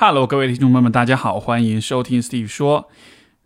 [0.00, 2.88] Hello，各位听众朋友们，大家好，欢迎收听 Steve 说。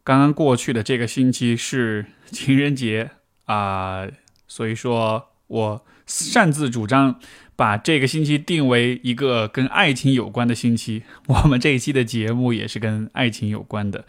[0.04, 3.12] 刚刚过去的这个星期是 情人节
[3.46, 4.06] 啊、
[4.46, 7.18] 所以说我擅自主张
[7.56, 11.04] 把这个星期定为一个跟爱情有关的星期。
[11.26, 14.04] 我们这一期的节目也是跟爱情有关的。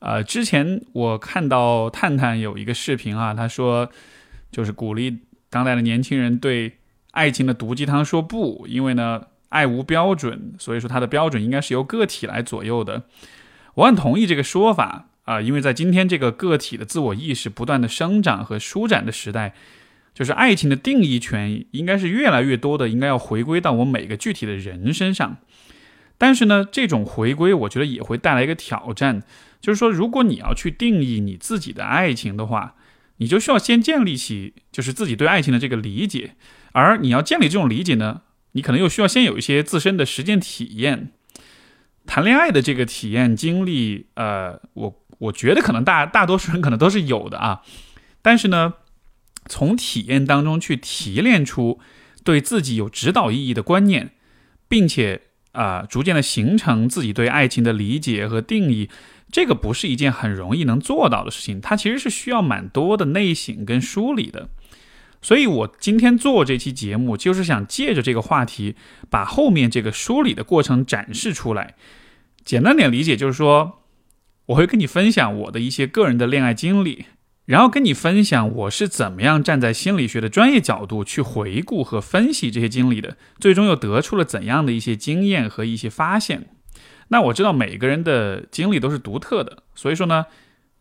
[0.00, 3.90] 呃，之前我看到探探有一个视频啊，他说
[4.50, 6.76] 就是鼓励当代的年轻人对
[7.12, 9.22] 爱情的毒鸡汤说不，因为呢，
[9.52, 13.04] 爱无标准，所以说它的标准应该是由个体来左右的。
[13.74, 19.54] 我很同意这个说法啊、因为在今天这个个体的自我意识不断的生长和舒展的时代，
[20.12, 25.36] 就是爱情的定义权应该是越来越多的，应该要回归到我每个具体的人身上。
[26.18, 29.22] 但是呢，这种回归我觉得也会带来一个挑战，
[29.60, 32.74] 就是说，如果你要去定义你自己的爱情的话，
[33.18, 36.34] 你就需要先建立起就是自己对爱情的这个理解，
[36.72, 41.10] 而你要建立这种理解呢，你可能又需要先有一些自身的实践体验。
[42.06, 47.62] 谈恋爱的这个体验经历，呃，我我觉得可能大大多数人可能都是有的啊，
[48.20, 48.74] 但是呢，
[49.46, 51.78] 从体验当中去提炼出
[52.24, 54.10] 对自己有指导意义的观念，
[54.68, 58.88] 并且啊、逐渐的形成自己对爱情的理解和定义，
[59.30, 64.48] 这个不是一件很容易能做到的事情，它其实是需要蛮多的内省跟梳理的。
[65.22, 68.74] 所以我今天做这期节目，就是想借着这个话题，
[69.08, 71.76] 把后面这个梳理的过程展示出来。
[72.44, 73.84] 简单点理解就是说，
[74.46, 77.06] 我会跟你分享我的一些个人的恋爱经历，
[77.44, 86.48] 然后跟你分享我是怎么样站在心理学的专业角度去回顾和分析这些经历的，最终又得出了怎样的一些经验和一些发现。
[87.08, 90.26] 那我知道每个人的经历都是独特的，所以说呢，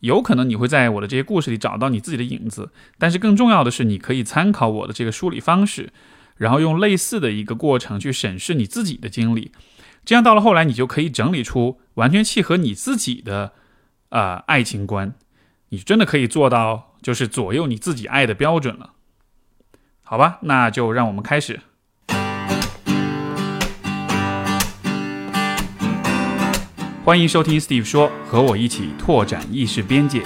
[0.02, 5.92] 有可能你会在我的这些故事里找到你自己的影子，但是更重要的是，你可以参考我的这个梳理方式，
[6.38, 9.52] 然后用类似的一个过程去审视你自己的经历，
[10.04, 13.54] 这样到了后来，你就可以整理出完全契合你自己的
[14.10, 15.14] 呃爱情观，
[15.70, 18.94] 你真的可以做到就是左右你自己爱的标准了。
[20.02, 21.62] 好吧，那就让我们开始。
[27.04, 30.22] 欢迎收听 Steve 说，和我一起拓展意识边界。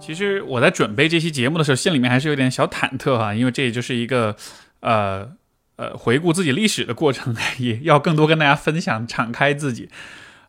[0.00, 4.34] 其实我在准备这期节目的时候，心里面还是有点小忐忑哈，因为这也就是一个
[4.80, 5.30] 呃
[5.76, 9.88] 呃回顾自己历史的过程， 也要更多跟大家分享，敞开自己。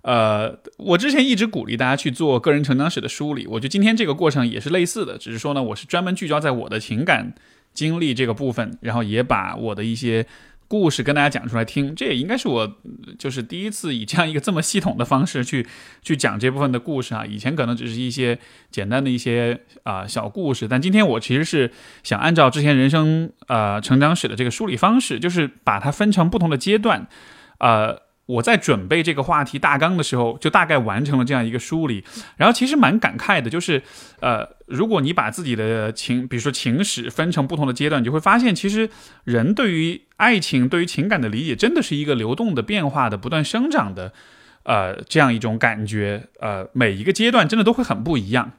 [0.06, 7.34] 呃，我之前一直鼓励大家去做个人成长史的梳理，我觉得今天这个过程也是类似的，只是说呢，我是专门聚焦在我的情感
[7.74, 10.28] 经历这个部分，然后也把我的一些
[10.68, 11.96] 故事跟大家讲出来听。
[11.96, 12.72] 这也应该是我
[13.18, 15.66] 就是第一次以这样一个这么系统的方式去
[16.04, 17.26] 去讲这部分的故事啊。
[17.26, 18.38] 以前可能只是一些
[18.70, 21.72] 简单的一些啊、小故事，但今天我其实是
[22.04, 27.08] 想按照之前人生呃成长史的这个梳理方式，就是把它分成不同的阶段，
[27.58, 28.05] 呃。
[28.28, 32.04] 我在准备这个话题大纲的时候，就大概完成了这样一个梳理，
[32.38, 33.84] 然后其实蛮感慨的，就是，
[34.20, 38.90] 呃，如果你把自己的情，比如说情史分成不同的阶段，你就会发现，其实
[39.26, 44.12] 人对于爱情、对于情感的理解，真的是一个流动的、变化的、不断生长的，
[44.64, 46.30] 呃，这样一种感觉。
[46.40, 48.54] 呃，每一个阶段真的都会很不一样。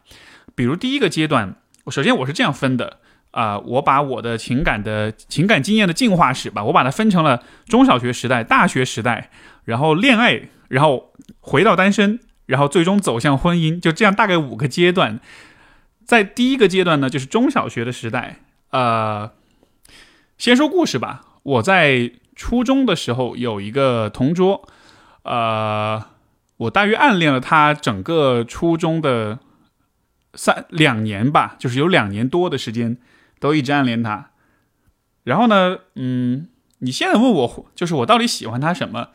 [0.55, 1.57] 比如第一个阶段，
[1.89, 2.99] 首先我是这样分的。
[3.33, 9.29] 啊、我把我的情感的情感经验的进化史吧，我把它分成了中小学时代、大学时代，
[9.67, 15.21] 然后恋爱，然后回到单身，然后最终走向婚姻，就这样大概五个阶段。
[16.07, 18.41] 在第一个阶段呢，就是中小学的时代。
[18.71, 19.33] 呃，
[20.39, 21.25] 先说故事吧。
[21.43, 24.69] 我在初中的时候有一个同桌，
[25.23, 26.05] 呃，
[26.57, 29.39] 我大约暗恋了他整个初中的
[30.35, 32.99] 三两年吧，就是有两年多的时间
[33.41, 34.31] 都一直暗恋他。
[35.25, 39.09] 然后呢，嗯，你现在问我，就是我到底喜欢他什么，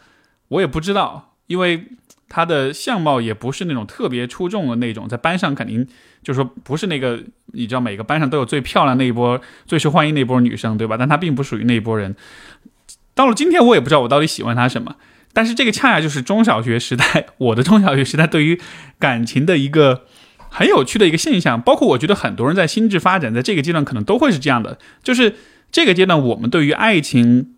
[0.51, 1.85] 我也不知道，因为
[2.27, 5.87] 他的相貌也不是那种特别出众的那种，在班上肯定
[6.21, 7.21] 就是说不是那个，
[7.53, 10.97] 你知道每个班上都有最漂亮那一波、最受欢迎那一波女生，对吧？
[10.97, 12.15] 但他并不属于那一波人。
[13.15, 14.97] 到了今天，我也不知道我到底喜欢他什么，
[15.31, 18.59] 但是这个恰恰就是中小学时代，我的中小学时代对于
[18.99, 20.05] 感情的一个
[20.49, 25.35] 很有趣的一个现象，包括我觉得很多人在心智发展在这个阶段可能都会是这样的，就是
[25.71, 27.53] 这个阶段我们对于爱情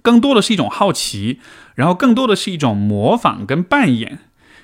[0.00, 1.38] 更多的是一种好奇，
[1.74, 4.18] 然后更多的是一种模仿跟扮演，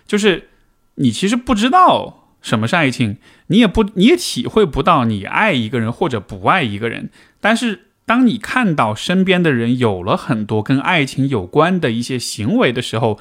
[0.06, 0.48] 就是
[0.96, 3.18] 你其实不知道什么是爱情，
[3.48, 7.10] 你也不你也体会不到你爱一个人或者不爱一个人，
[7.40, 13.18] 但是当你看到身边的人有了很多跟爱情有关的一些行为的时候，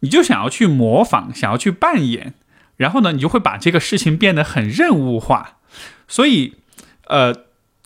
[0.00, 2.34] 你就想要去模仿，想要去扮演，
[2.76, 5.58] 然后呢，你就会把这个事情变得很任务化。
[6.06, 6.54] 所以，
[7.06, 7.34] 呃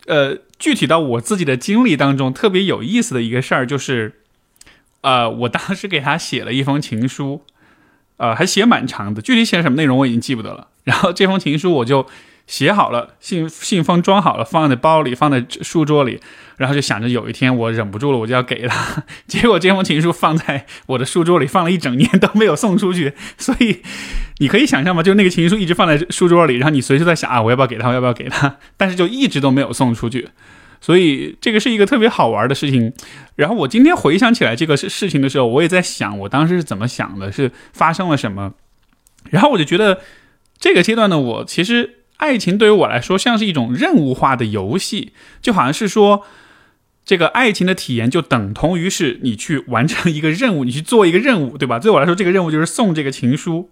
[0.07, 4.21] 呃，具体到我自己的经历当中，特别有意思的一个事儿就是，
[5.05, 7.43] 呃，我当时给他写了一封情书，
[8.17, 10.67] 呃，还写蛮长的，具体写什么内容我已经记不得了。
[10.83, 12.07] 然后这封情书我就。
[12.47, 16.21] 写好了，信信封装好了，放在包里，放在书桌里，
[16.59, 19.03] 然后就想着有一天我忍不住了，我就要给他。
[19.27, 23.81] 结果这封情书放在我的书桌里放了一整年都没有送出去，所以
[24.41, 25.03] 你可以想象吗？
[25.03, 28.57] 就那个情书一直放在书桌里，然后你随时在想啊，我要不要给他，我要不要给他？
[28.77, 30.29] 但是就一直都没有送出去，
[30.85, 32.93] 所以这个是一个特别好玩的事情。
[33.37, 38.53] 然后我今天回想起来这个事事情的时候，我也在想我当时是怎么想的，是发生了什么。
[39.31, 40.01] 然后我就觉得
[40.59, 42.01] 这个阶段呢，我其实。
[42.19, 46.23] 爱情对于我来说像是一种任务化的游戏，就好像是说，
[47.05, 51.81] 这个爱情的体验就等同于是你去完成一个任务，你去做一个任务，对吧？
[51.81, 53.69] 对我来说，这个任务就是送这个情书。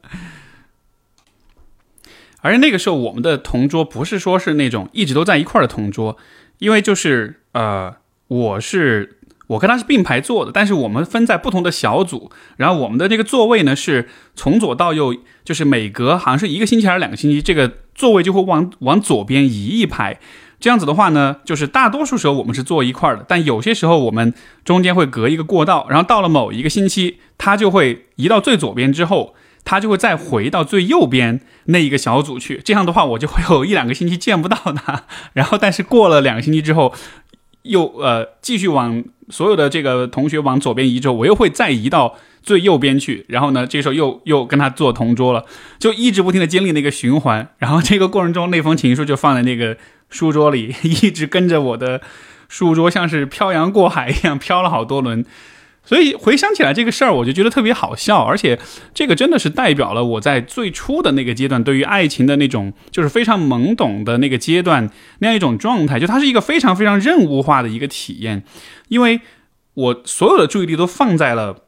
[2.41, 6.19] 而那个时候，我们的同桌不是说是那种一直都在一块儿的同桌，
[6.63, 7.97] 因为就是呃，
[8.29, 9.19] 我是。
[9.49, 15.15] 我跟他是并排坐的，但是我们分在不同的小组，然后我们的这个座位呢是从左到右，
[15.45, 20.19] 就是每隔好像是一个星期还是两个星期，这个座位就会往往左边移一排。
[20.59, 24.33] 这样子的话呢，就是大多数时候我们是坐一块儿的，但有些时候我们
[24.65, 32.61] 中间会隔一个过道，然后到了某一个星期，他就会移到最左边之后，他就会再回到最右边那一个小组去。
[32.65, 36.95] 这样的话，我就会有一两个星期见不到他，然后但是过了两个星期之后。
[37.65, 45.45] 又呃，继续往所有的这个同学往左边移之后，我又会再移到最右边去，然后呢，这时候又又跟他做同桌了，
[45.79, 47.49] 就一直不停的经历那个循环。
[47.59, 49.77] 然后这个过程中，那封情书就放在那个
[50.11, 52.01] 书桌里，一直跟着我的
[52.49, 55.25] 书桌，像是漂洋过海一样飘了好多轮。
[55.85, 58.57] 所以回想起来这个事儿，我就觉得特别好笑，而且
[58.95, 64.89] 这个真的是代表了我在最初的那个阶段对于爱情的那种就是非常懵懂的那个阶段
[65.19, 68.45] 那样一种状态，就它是一个非常非常任务化的一个体验，
[68.87, 69.21] 因为
[69.75, 71.65] 我所有的注意力都放在了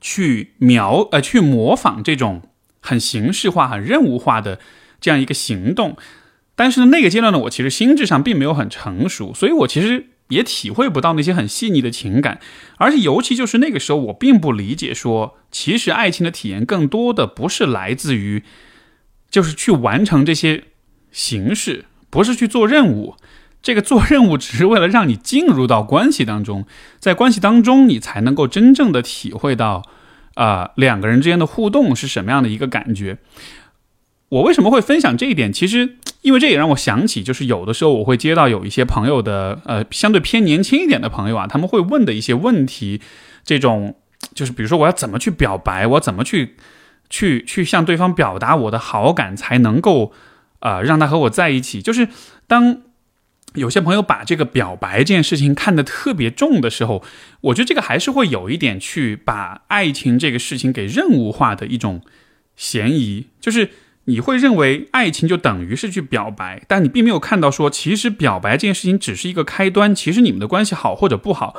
[0.00, 2.40] 去描呃去模仿这种
[2.80, 4.58] 很形式化、很任务化的
[5.02, 5.98] 这样一个行动，
[6.56, 10.06] 但是那个阶段呢，我其实心智上并没有很成熟，所以我其实。
[10.28, 12.40] 也体会不到那些很细腻的情感，
[12.78, 18.42] 而且尤其就是那个时候，我并不理解说，其实爱情的体验更多的不是来自于，
[19.30, 20.64] 就是去完成这些
[21.12, 23.16] 形式，不是去做任务。
[23.62, 26.66] 这个做任务只是为了让你进入到关系当中，
[26.98, 29.82] 在关系当中，你才能够真正的体会到，
[30.34, 33.18] 啊，两个人之间的互动是什么样的一个感觉。
[34.34, 35.52] 我为什么会分享这一点？
[35.52, 43.00] 其实，因为这也让我想起，就是有的时候我会接到有一些朋友的，呃，相对偏年轻一点的朋友啊，他们会问的一些问题，
[43.44, 43.94] 这种
[44.34, 46.56] 就是比如说我要怎么去表白，我怎么去
[47.08, 50.12] 去去向对方表达我的好感，才能够
[50.58, 51.80] 啊让他和我在一起。
[51.80, 52.08] 就是
[52.48, 52.78] 当
[53.54, 57.04] 有些朋友把这个表白这件事情看得特别重的时候，
[57.40, 62.02] 我觉得这个还是会有一点去把爱情这个事情给任务化的一种
[62.56, 63.70] 嫌疑，就是。
[64.06, 69.94] 你会认为爱情就等于是去表白，但你并没有看到说，其实表白这件事情只是一个开端。
[69.94, 71.56] 其实你们的关系好或者不好，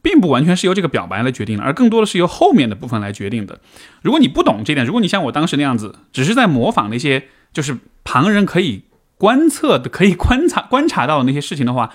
[0.00, 3.60] 并不完全是由这个表白来决定的，而更多的是由后面的部分来决定的。
[4.00, 8.84] 如果你不懂这点，如果你像我当时那样子，只是在模仿那些就是旁人可以
[9.18, 11.92] 观测的、可以观察观察到的那些事情的话，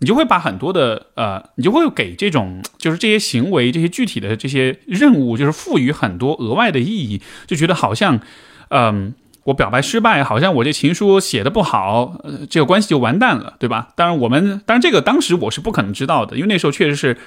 [0.00, 8.20] 你就会把很多的呃，你就会给这种就是这些行为、这些具体的这些任务，就是赋予很多额外的意义，就觉得好像
[8.68, 9.14] 嗯。
[9.44, 13.88] 我表白失败，好像我这情书写的不好，呃，这个关系就完蛋了，对吧？
[13.96, 17.18] 当然，我们当然这个当时我是不可能知道的，因为那时候确实是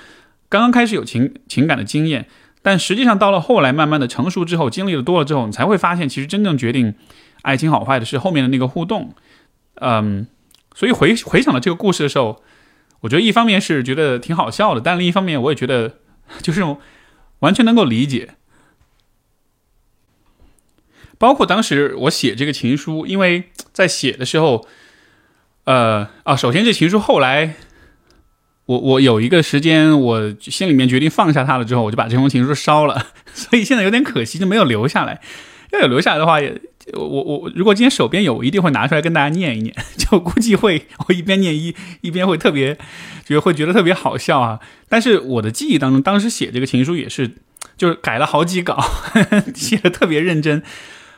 [0.48, 2.28] 刚刚开始有情情感的经验。
[2.62, 6.96] 但实际上到了后来，慢慢的成熟之后，经历的多了之后，你才会发现，其实真正决定
[7.44, 9.14] 爱情好坏的是后面的那个互动。
[9.76, 10.26] 嗯，
[10.74, 12.42] 所以回回想到这个故事的时候，
[13.02, 15.98] 我觉得一方面是觉得挺好笑的，但另一方面我也觉得
[16.42, 16.64] 就是
[17.40, 18.36] 完全能够理解。
[21.18, 24.68] 包括当时我写这个情书，因为 在写的时候，
[25.64, 27.56] 呃啊，首先这情书后来，
[28.66, 35.22] 我我有一个时间，我心里面决定放下它了之后，我就把这封情书烧了， 所以现在有点可惜，就没有留下来。
[35.72, 36.62] 要有留下来的话，也
[36.94, 42.78] 我我如果今天手边有，我一定会拿出来跟大家念一念， 就估计会我一边念一一边会特别
[43.26, 44.60] 觉得会觉得特别好笑啊。
[44.88, 47.32] 但是我的记忆当中，当时写这个情书也是
[47.76, 48.80] 就是改了好几稿，
[49.54, 50.62] 写的特别认真。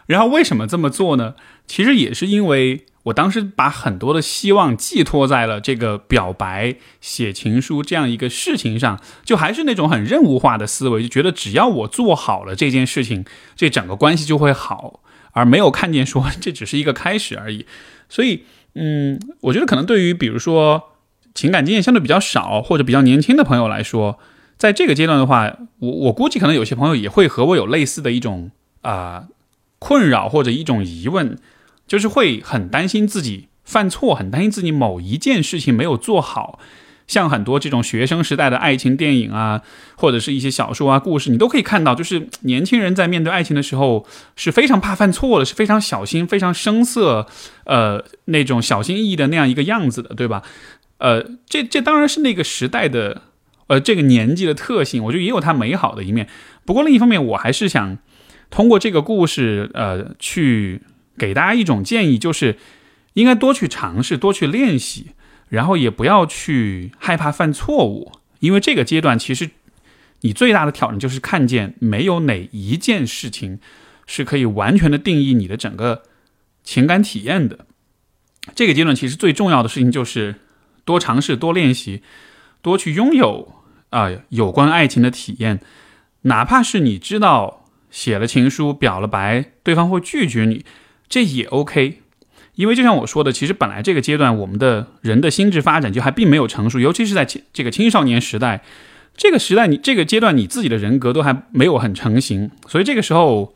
[0.07, 1.35] 然后为什么这么做呢？
[1.67, 13.23] 其实也是因为我当时把很多的希望寄托在了这个表白、写情书这样一个事情上，就还是那种很任务化的思维，就觉得只要我做好了这件事情，
[13.55, 17.65] 这整个关系就会好，而没有看见说这只是一个开始而已。
[18.09, 18.43] 所以，
[18.75, 20.91] 嗯，我觉得可能对于比如说
[21.33, 24.19] 情感经验相对比较少或者比较年轻的朋友来说，
[24.57, 29.27] 在这个阶段的话，我我估计可能有些朋友也会和我有类似的一种啊
[29.79, 31.37] 困扰或者一种疑问，
[31.87, 36.59] 就是会很担心自己犯错，很担心自己某一件事情没有做好。
[37.07, 39.61] 像很多这种学生时代的爱情电影啊，
[39.95, 44.05] 或者是一些小说啊、故事，你都可以看到，就是年轻人在面对爱情的时候
[44.35, 47.25] 是非常怕犯错的，是非常小心、非常生涩，
[47.63, 50.43] 呃，那种小心翼翼的那样一个样子的，对吧？
[50.97, 53.21] 呃，这这当然是那个时代的，
[53.67, 56.27] 呃，这个年纪的特性，我觉得也有它美好的一面。
[56.65, 57.97] 不过另一方面，我还是想
[58.49, 60.81] 通过这个故事，呃，去
[61.17, 62.57] 给大家一种建议，就是
[63.13, 65.11] 应该多去尝试，多去练习。
[65.49, 68.11] 然后也不要去害怕犯错误，
[68.41, 69.49] 因为这个阶段其实
[70.19, 73.61] 你最大的挑战就是看见没有哪一件事情
[74.05, 76.03] 是可以完全的定义你的整个
[76.65, 77.59] 情感体验的。
[78.55, 80.35] 这个阶段其实最重要的事情就是
[80.83, 82.03] 多尝试、多练习、
[82.61, 83.53] 多去拥有
[83.91, 85.61] 啊有关爱情的体验，
[86.23, 87.66] 哪怕是你知道
[87.97, 90.63] 写了情书、表了白，对方会拒绝你，
[91.09, 92.03] 这也 OK。
[92.53, 98.63] 因为就像我说的，其实本来这个阶段我们的人的心智发展就还并没有成熟，尤其是在这个青少年时代，
[99.15, 103.55] 这个时代你这个阶段你自己的人格都还没有很成型，所以这个时候，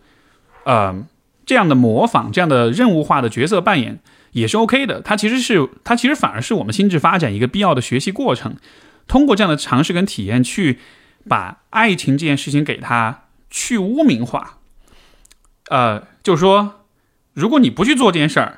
[0.66, 1.06] 呃，
[1.46, 4.00] 这样的模仿、这样的任务化的角色扮演
[4.32, 5.02] 也是 OK 的。
[5.02, 8.56] 它其实是它其实反而是我们心智发展一个必要的学习过程。
[9.08, 10.80] 通过这样的尝试跟体验，去
[11.28, 14.58] 把爱情这件事情给它去污名化。
[15.70, 16.86] 呃，就是说，
[17.34, 18.58] 如果你不去做这件事儿。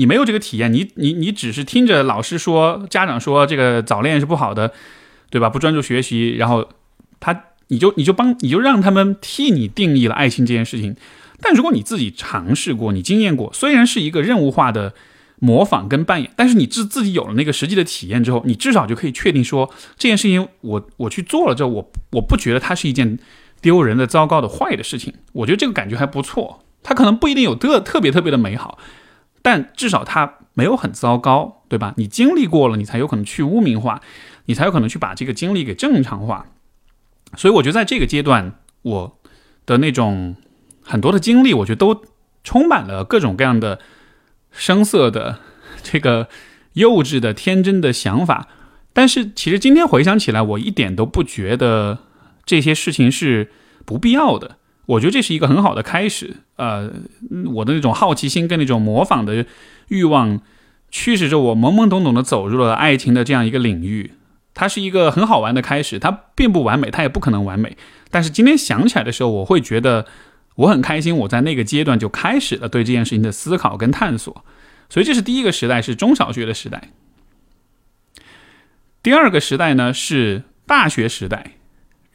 [0.00, 4.72] 你没有这个体验，你你你只是听着老师说、家长说这个早恋是不好的，
[5.28, 5.50] 对吧？
[5.50, 6.68] 不专注学习，然后
[7.18, 10.94] 他你就你就帮你就让他们替你定义了爱情这件事情。
[11.40, 14.94] 但如果你自己尝试过，你经验过，虽然是一个任务化的
[15.40, 23.18] 模仿跟扮演，但是你自自己有了那个实际的体验之后，你至少就可以确定说这件事情我我去做了之后，我我不觉得它是一件
[23.60, 25.14] 丢人的、糟糕的、坏的事情。
[25.32, 28.78] 我觉得这个感觉还不错，它可能不一定有特特别特别的美好。
[29.40, 31.94] 但至少它没有很糟糕，对吧？
[31.96, 34.00] 你经历过了，你才有可能去污名化，
[34.46, 36.46] 你才有可能去把这个经历给正常化。
[37.36, 39.18] 所以我觉得在这个阶段，我
[39.64, 40.36] 的那种
[40.82, 42.02] 很多的经历，我觉得都
[42.42, 43.78] 充满了各种各样的
[44.50, 45.38] 生涩的、
[45.82, 46.28] 这个
[46.72, 48.48] 幼稚的、天真的想法。
[48.92, 51.98] 但是其实今天回想起来，我一点都不觉得
[52.48, 53.50] 这些事情是
[53.84, 54.56] 不必要的。
[54.86, 56.90] 我觉得这是一个很好的开始，呃，
[57.52, 59.44] 我的那种好奇心跟那种模仿的
[59.88, 60.40] 欲望，
[60.90, 64.12] 驱使着我懵懵懂懂的走入了爱情的这样一个领域。
[64.54, 67.76] 它是一个很好玩的开始，它并不完美，它也不可能完美。
[68.10, 70.06] 但是今天想起来的时候，我会觉得
[70.56, 74.44] 我很开心，我在那个阶段就开始了对这件事情的思考跟探索。
[74.88, 76.88] 所以这是第一个时代，是中小学的时代。
[79.02, 81.57] 第二个时代呢是大学时代，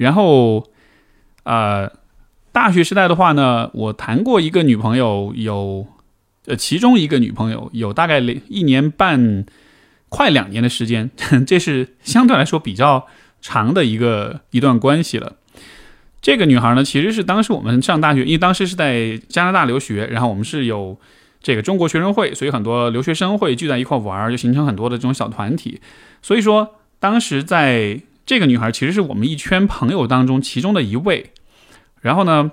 [0.04, 0.70] 然后，
[1.46, 1.92] 呃。
[2.54, 5.88] 大学时代的话呢，我谈过一个女朋友，有，
[6.46, 9.44] 呃，其中一个女朋友有大概一年半，
[10.08, 11.10] 快两年的时间，
[11.48, 13.08] 这是相对来说比较
[13.42, 15.38] 长的一个一段关系了。
[16.22, 20.96] 这个女孩呢，其实是当时我们上大学，因为当时是在加拿大留学，然后我们是有
[21.42, 25.82] 这个中国学生会，所以很多留学生会聚在一块玩，就形成很多的这种小团体。
[26.22, 31.32] 所以说，当时在这个女孩其实是我们一圈朋友当中其中的一位。
[32.02, 32.52] 然后呢，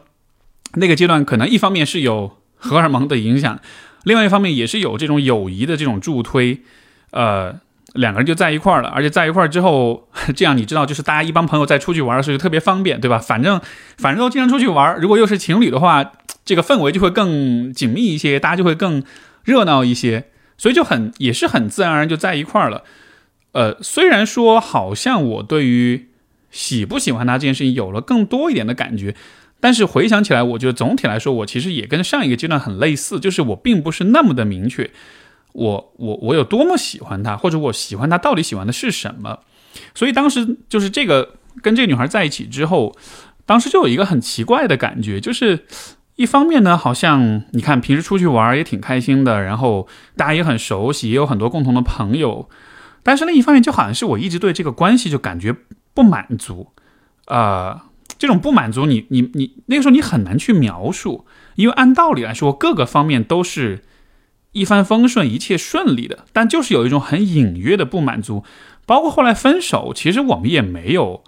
[0.74, 3.60] 那个阶段可能一方面是有荷尔蒙的影响，
[4.04, 6.60] 另外一方面也是有这种友谊的这种助推，
[7.10, 7.58] 呃，
[7.94, 13.18] 两个人就在一块儿了，而且在一块儿之后，这样你知道，就是大家一帮朋友在出去玩的时候就特别方便，对吧？
[13.18, 13.60] 反正
[13.96, 16.12] 反正都经常出去玩，如果又是情侣的话，
[16.44, 19.02] 这个氛围就会更紧密一些，大家就会更
[19.42, 22.84] 热闹一些，所以就很也是很自然而然就在一块儿了。
[23.52, 26.08] 呃，虽然说好像我对于
[26.50, 29.14] 喜不喜欢他这件事情有了更多一点的感觉。
[29.62, 34.90] 但是回想起来，我觉得总体来说，我其实也跟上一个阶段很类似，就是我并不是那么的明确，
[35.52, 39.40] 我我我有多么喜欢她，或者我喜欢她到底喜欢的是什么。
[39.94, 42.96] 所以当时就是这个跟这个女孩在一起之后，
[43.44, 45.66] 当时就有一个很奇怪的感觉，就是
[46.16, 52.48] 一方面呢，好像你看平时出去玩也挺开心的，然后大家也很熟悉，也有很多共同的朋友，
[53.10, 55.52] 但是另一方面就好像是我一直对这个关系就感觉
[55.92, 56.68] 不满足，
[57.24, 57.86] 啊。
[58.16, 61.26] 这种不满足，你你你那个时候你很难去描述，
[61.56, 63.82] 因为按道理来说，各个方面都是
[64.52, 68.44] 一帆风顺、一切顺利的，但就是有一种很隐约的不满足。
[68.84, 71.24] 包括后来分手，其实我们也没有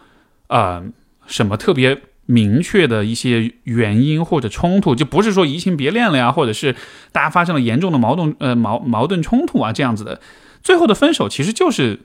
[0.48, 0.84] 呃
[1.26, 6.76] 什么特别明确的一些原因或者冲突，就不是说移情别恋了呀，或者是
[7.10, 10.20] 大家发生了严重的矛盾呃矛矛盾冲突啊这样子的，
[10.62, 12.00] 最后的分手其实就是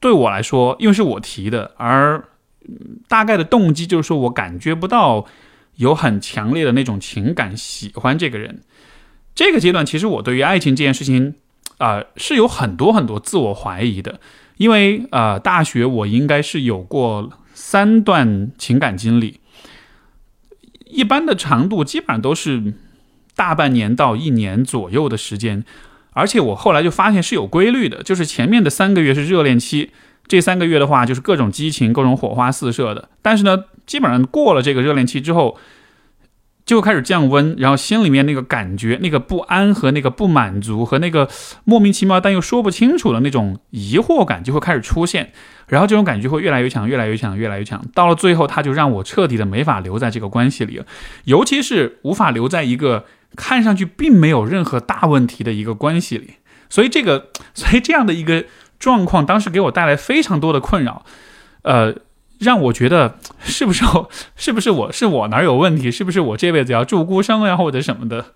[0.00, 2.24] 对我来说，因为是我提的，而
[3.08, 5.26] 大概的动机就是说我感觉不到
[5.76, 8.62] 有很强烈的那种情感喜欢这个人。
[9.34, 11.34] 这个阶段其实我对于爱情这件事情
[11.78, 14.20] 啊是有很多很多自我怀疑的，
[14.56, 19.40] 因为呃大学我应该是有过三段情感经历。
[20.86, 22.74] 一般的长度基本上都是
[23.36, 25.64] 大半年到一年左右的时间，
[26.12, 29.90] 而且我后来就发现是有规律的，就是前面的三个月是热恋期，
[30.26, 33.08] 这三个月的话就是各种激情、各种火花四射的。
[33.22, 35.58] 但是呢，基本上过了这个热恋期之后。
[36.66, 41.28] 就开始降温，然后心里面那个感觉、那个不安和那个不满足和那个
[41.64, 45.32] 莫名其妙但又说不清楚的那种疑惑感就会开始出现，
[45.66, 50.86] 然后这种感觉会越来越强、越来越强、越来越强，到了最后，他就让我彻底的没法留在这个关系里了，
[51.24, 53.04] 尤其是无法留在一个
[53.36, 56.34] 看上去并没有任何大问题的一个关系里。
[56.68, 58.44] 所以这个， 所以这样的一个
[58.78, 61.04] 状况，当时给我带来非常多的困扰，
[61.62, 61.94] 呃。
[62.40, 63.84] 让我觉得是不是
[64.34, 65.90] 是不是我是我哪有问题？
[65.90, 68.32] 是不是我这辈子要住孤生呀，或者什么的？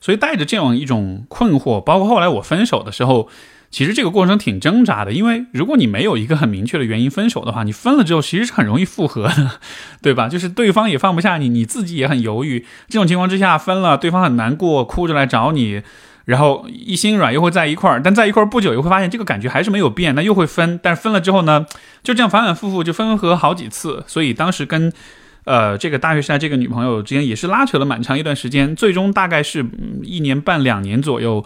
[0.00, 3.28] 所以带着这样一种困惑，包括后来我分手的时候，
[3.70, 5.12] 其实这个过程挺挣扎的。
[5.12, 9.60] 因为如果你没有一个很明确的原因分手的话，你分了之后其实是很容易复合的，
[10.02, 10.28] 对吧？
[10.28, 12.64] 就是对方也放不下你，你自己也很犹豫。
[12.88, 15.82] 这种情况之下分了，对方很难过，哭着来找你。
[16.24, 20.76] 然后一心软又会在一块儿，但在一块儿不久又会发现这个感觉还是没有变，那又会分。
[20.82, 21.64] 但是分了之后呢，
[22.02, 24.02] 就这样反反复复就分合合好几次。
[24.08, 24.92] 所以当时跟，
[25.44, 29.64] 呃，这个大学时代这个女朋友之间也是拉扯了蛮长一段时间，最终大概是
[30.02, 31.44] 一年半两年左右，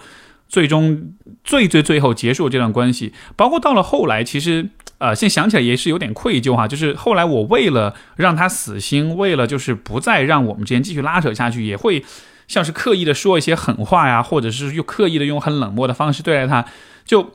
[0.50, 3.14] 最终最最最后结束这段关系。
[3.36, 6.68] 包括到了后来，其实呃，现在想起来也是有点愧疚哈。
[6.68, 12.04] 就是后来我为了让他死心，为了就是不再让我们之间继续拉扯下去，也会。
[12.48, 16.66] 像是刻意的说一些狠话呀，或者是又刻意的用很冷漠的方式对待他，
[17.04, 17.34] 就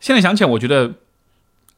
[0.00, 0.94] 现在想起来，我觉得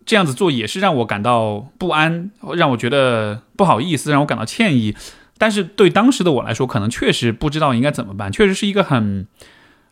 [0.07, 4.95] 这样子做也是让我感到不安，让我觉得不好意思，让我感到歉意。
[5.39, 9.27] 但是对当时的我来说，可能确实不知道应该怎么办，确实是一个很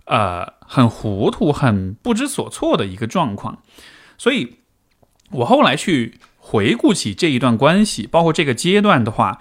[0.06, 3.62] 呃很糊涂、很不知所措的一个状况。
[4.18, 4.56] 所以，
[5.30, 9.38] 我后来去回顾起这一段关系，包括这个阶段的话。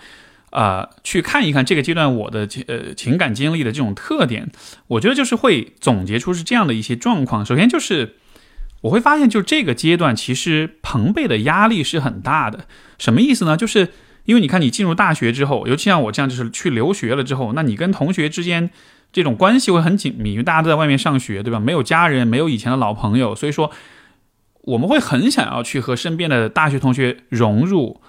[0.52, 4.50] 呃，去看一看这个阶段我的呃情感经历的这种特点，
[4.88, 7.46] 我觉得就是会总结出是这样的一些状况。
[7.46, 8.16] 首先就是
[8.80, 12.68] 我会发现，就这个阶段其实朋辈的压力是很大的。
[12.98, 13.58] 什么意思呢？
[13.58, 13.92] 就是
[14.24, 18.70] 因为你看你进入大学之后，尤其像我这样就是去留学了之后，那你跟同学之间
[19.16, 21.58] 这种关系会很紧密，因为大家都在外面上学，对吧？
[21.58, 23.72] 没有家人，没有以前的老朋友，所以说
[24.64, 28.02] 我们会很想要去和身边的大学同学融入。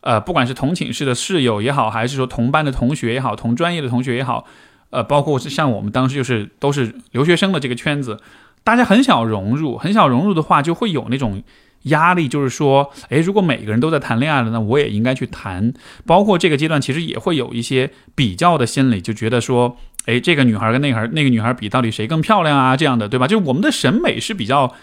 [0.00, 4.46] 呃，不管是同寝室的室友也好，还是说同班的同学也好，同专业的同学也好，
[4.90, 8.18] 呃，包括是像我们当时就是都是留学生的这个圈子，
[8.64, 11.40] 大家很想融入，很想融入的话，就会有那种
[11.82, 15.72] 压力，就是说，诶，如果每个人都在谈恋爱了，那我也应该去谈。
[16.04, 19.76] 包括这个阶段，其实也会有一些比较的心理，就觉得说，
[20.08, 22.76] 诶，这个女孩跟那个那个女孩比，到底谁更漂亮啊？
[22.76, 23.26] 这样的，对吧？
[23.26, 24.74] 就是我们的审美是比较，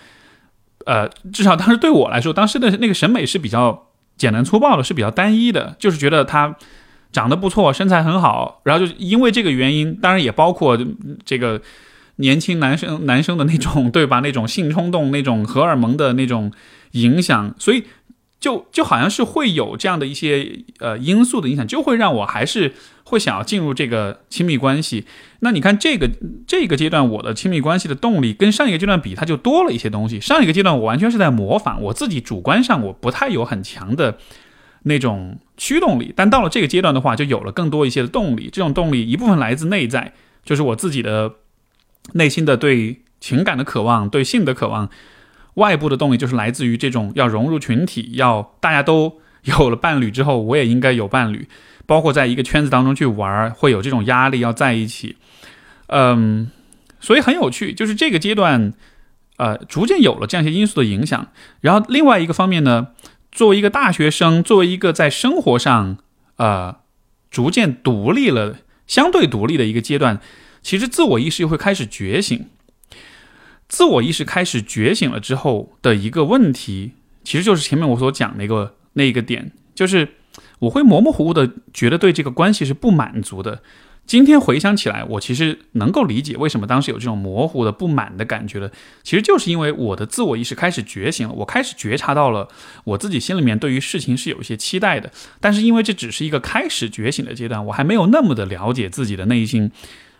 [0.86, 3.88] 呃，至少当时对我来说，当时的那个审美是比较。
[4.18, 6.56] 简单粗暴的是比较单一的，就是觉得她
[7.12, 10.80] 长得不错，身材很好，然后就因为这个原因，当然也包括
[11.26, 11.62] 这个
[12.16, 14.22] 年轻男生男生的那种对吧？
[14.22, 16.50] 那种性冲动、那种荷尔蒙的那种
[16.92, 17.84] 影响，所以。
[18.38, 22.72] 就就好像是会有这样的一些呃因素的影响，就会让我还是
[23.06, 25.06] 会想要进入这个亲密关系。
[25.40, 26.10] 那你看这个
[26.46, 30.20] 这个阶段，我的亲密关系的动力跟上一个阶段比，它就多了一些东西。
[30.20, 34.18] 上一个阶段我完全是在模仿，我自己主观上我不太有很强的
[34.84, 38.50] 那种驱动力，但到了这个阶段的话，就有了更多一些的动力。
[38.52, 40.14] 这种动力一部分来自内在，
[40.44, 41.34] 就是我自己的
[42.14, 44.90] 内心的对情感的渴望，对性的渴望。
[45.56, 51.48] 外部的动力就是来自于这种要融入群体，要大家都有了伴侣之后，我也应该有伴侣，
[51.86, 55.18] 包括在一个圈子当中去玩，会有这种压力要在一起。
[55.88, 56.50] 嗯，
[57.00, 58.74] 所以很有趣，就是这个阶段，
[59.38, 61.28] 呃，逐渐有了这样一些因素的影响。
[61.62, 62.88] 然后另外一个方面呢，
[63.32, 65.98] 作为一个大学生，作为一个在生活上
[66.38, 66.78] 呃
[67.30, 70.20] 逐渐独立了、相对独立的一个阶段，
[70.62, 72.48] 其实自我意识又会开始觉醒。
[73.68, 76.94] 自我意识开始觉醒了之后的一个问题，
[77.24, 80.08] 其实就是前面我所讲那个那一个点，就是
[80.60, 83.62] 我会模模糊糊的觉得对这个关系是不满足的。
[84.08, 88.70] 今天回想起来，我其实能够理解为什么当时有这种模糊的不满的感觉了。
[89.02, 92.48] 其实就是因为我的自我意识开始觉醒了，我开始觉察到了
[92.84, 95.12] 我自己心里面对于事情是有一些期待的。
[95.40, 99.72] 但是因为这只是一个开始觉醒的阶段，我还没有那么的了解自己的内心，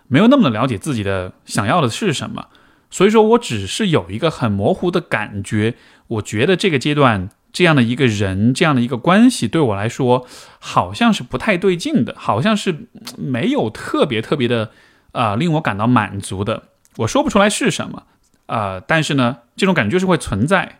[0.08, 2.48] 没有那么的了解自己的想要的是什么，
[2.90, 5.76] 所以说我只是有一个很模糊的感觉。
[6.08, 7.30] 我觉得这个阶段。
[7.56, 10.28] 这样的一个人，这样的一个关系，对我来说
[10.60, 12.88] 好像是不太对劲的，好像是
[13.18, 14.72] 没有特别特别的，
[15.14, 16.64] 啊，令我感到满足的。
[16.98, 18.04] 我说不出来是什么，
[18.48, 20.80] 啊，但是呢，这种感觉就是会存在。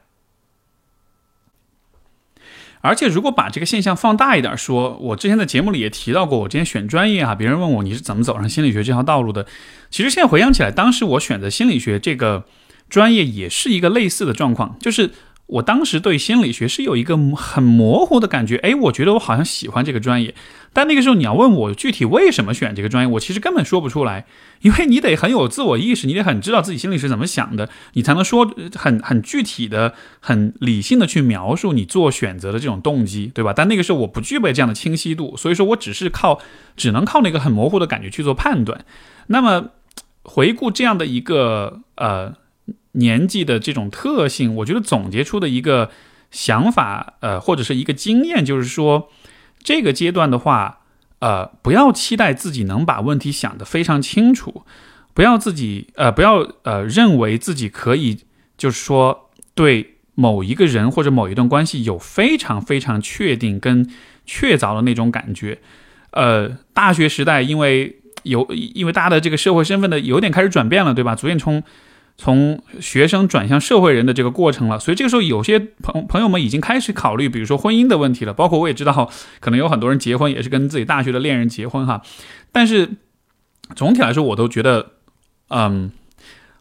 [2.82, 9.48] 而且，如果把这个现象放大一点说，我之前在节目里也提到过，我之前选专业啊，别人问我你是怎么走上心理学这条道路的，
[9.90, 12.44] 其实现在回想起来，当时我选择心理学这个
[12.90, 15.12] 专业也是一个类似的状况，就是。
[15.48, 20.34] 我当时对心理学是有一个很模糊的感觉，哎，我觉得我好像喜欢这个专业，
[20.74, 24.26] 但那个时候你要问我具体为什么选这个专业，我其实根本说不出来，
[24.62, 33.54] 因为你得很有自我意识，你得很知道自己心里是怎么想的，你才能说很很具体的、很理性的去描述你做选择的这种动机，对吧？
[33.56, 36.40] 但那个时候我不具备这样的清晰度，所以说我只是靠
[36.76, 38.84] 只能靠那个很模糊的感觉去做判断。
[39.28, 39.68] 那么
[40.24, 42.34] 回顾这样的一个呃。
[42.96, 45.92] 年纪的这种特性，我觉得总结出的一个
[46.32, 49.10] 想法，呃，或者是一个经验，就是说，
[49.64, 50.80] 这个阶段的话，
[51.20, 54.64] 呃，不要期待自己能把问题想得非常清楚，
[55.14, 58.20] 不要自己，呃，不要呃，认为自己可以，
[58.58, 63.90] 就是说，对某一个人或者某一段关系有非常非常确定跟
[64.26, 65.60] 确凿的那种感觉。
[66.12, 71.14] 呃，大学时代，因为有，因为大家的这个社会身份的有点开始转变了，对吧？
[71.14, 71.62] 逐渐从
[72.18, 78.34] 从学生转向社会人的这个过程了，所以这个时候有些朋朋友们已经开始考虑，比如说婚姻的问题了。
[78.34, 82.02] 包括我也知道，可能有很多人结婚也是跟自己大学的恋人结婚哈。
[82.54, 82.92] 但是
[83.76, 84.92] 总体来说，我都觉得，
[85.50, 85.92] 嗯，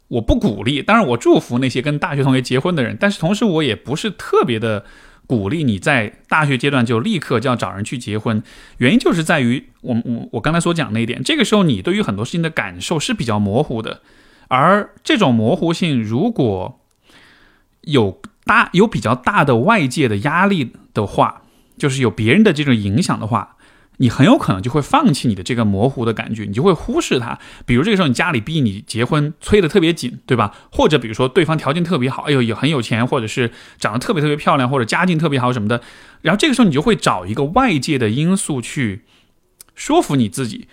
[0.09, 0.83] 我不鼓励。
[0.83, 4.85] 当然，我祝福那些跟大学同学结婚的人，但是同时我也不是特别的
[5.29, 8.43] 鼓励你在大学阶段就立刻就要找人去结婚。
[8.79, 14.01] 原因就是在于我我我刚才所讲那一点，这个时候你对于很多事情的感受是比较模糊的。
[14.55, 16.81] 而这种模糊性，如果
[17.83, 21.43] 有大有比较大的外界的压力的话，
[21.77, 23.57] 就是有别人的这种影响的话，
[23.99, 27.39] 你很有可能就会放弃你的这个模糊的感觉，你就会忽视它。
[27.67, 30.55] 比如这个时候，你家里逼你结婚，催得特别紧，对吧？
[30.71, 35.81] 或者比如说对方条件特别好，哎呦也很有钱，或者是长得特别特别漂亮，或者家境特别好什么的，
[36.23, 39.05] 然后这个时候你就会找一个外界的因素去
[39.75, 40.69] 说服你自己。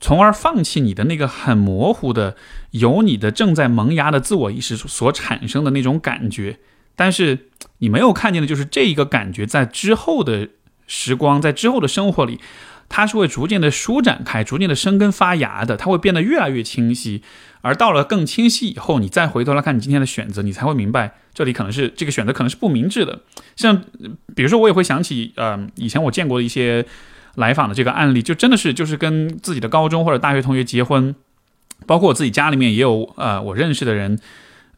[0.00, 2.34] 从而放弃你的那个很模糊的、
[2.70, 6.58] 由你的正在萌芽的自我意识所产生的那种感觉，
[6.96, 10.48] 但是你没有看见的就是这一个感觉在之后的
[10.86, 12.40] 时光，在之后的生活里，
[12.88, 17.22] 它是会逐渐的舒展开、逐渐的生根发芽的，它会变得越来越清晰。
[17.60, 23.20] 而到了更清晰以后，你再回头来看你今天的选择，你才会明白这里可能是这个选择可能是不明智的。
[23.54, 23.84] 像
[24.34, 26.86] 比如说，我也会想起，呃，以前我见过的一些。
[27.36, 31.14] 来访的这个案例，就真的是就是跟自己的高中或者大学同学结婚，
[31.86, 34.18] 包括我自己家里面也有呃我认识的人，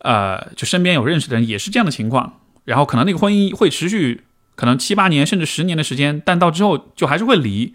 [0.01, 4.23] 呃就身边有认识的人也是这样的情况，然后可能那个婚姻会持续
[4.55, 7.75] 可能七八年甚至十年的时间，但到之后就还是会离。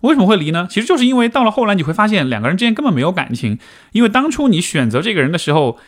[0.00, 0.66] 为什么会离呢？
[0.70, 3.58] 其实就是因为到了后来你会发现两个人之间根本没有感情，
[3.92, 5.78] 因为当初你选择这个人的时候。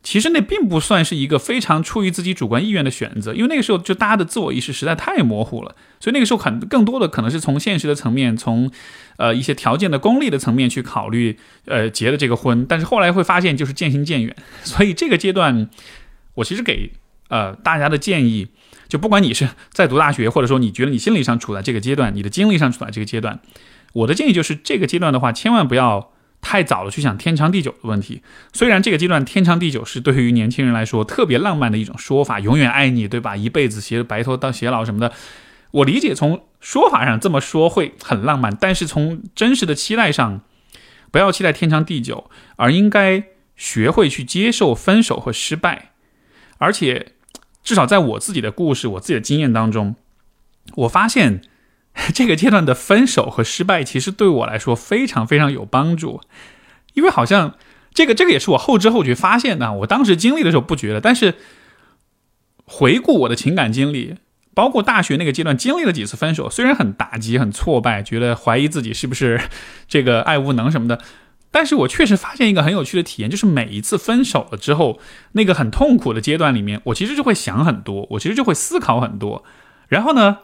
[0.00, 8.70] 其实那并不算是一个非常出于自己主观意愿的选择，因为那个时候就大家的自我意识实在太模糊了，所以那个时候很更多的可能是从现实的层面，从
[9.16, 12.64] 呃一些条件的功利的层面去考虑，呃结的这个婚。
[12.66, 15.68] 但是后来会发现就是渐行渐远，所以这个阶段，
[16.34, 16.92] 我其实给
[17.28, 18.46] 呃大家的建议，
[18.88, 23.40] 就不管你是在读大学，或者说你觉得你心理上处在这个阶段，你的精力上处在这个阶段，
[23.92, 26.12] 我的建议就是这个阶段的话，千万不要。
[26.40, 28.22] 太早了去想天长地久的问题，
[28.52, 33.36] 虽然这个阶段天长地久是对于年轻人来说特别浪漫的一种说法，永远爱你，对吧？
[33.36, 35.12] 一辈子携白头到偕老什么的，
[35.72, 40.40] 我理解从说法上这么说会很浪漫，但是从真实的期待上，
[41.10, 43.24] 不要期待天长地久，而应该
[43.56, 45.90] 学会去接受分手和失败。
[46.58, 47.12] 而且，
[47.62, 49.96] 至少在我自己的故事、我自己的经验当中，
[50.76, 51.42] 我发现。
[52.14, 56.20] 这个阶段的分手和失败，其实对我来说非常非常有帮助，
[56.94, 57.56] 因为好像
[57.92, 59.72] 这个这个也是我后知后觉发现的。
[59.72, 61.34] 我当时经历的时候不觉得，但是
[62.64, 64.14] 回顾我的情感经历，
[64.54, 69.40] 包括大学那个阶段经历了几次分手，虽然很打击、很挫败，觉得怀疑自己是不是
[69.88, 71.00] 这个爱无能什么的，
[71.50, 75.00] 但是我确实发现一个很有趣的体验，就是每一次分手了之后，
[75.32, 79.44] 那个很痛苦的阶段里面，我其实就会想很多，我其实就会思考很多，
[79.88, 80.38] 然后呢？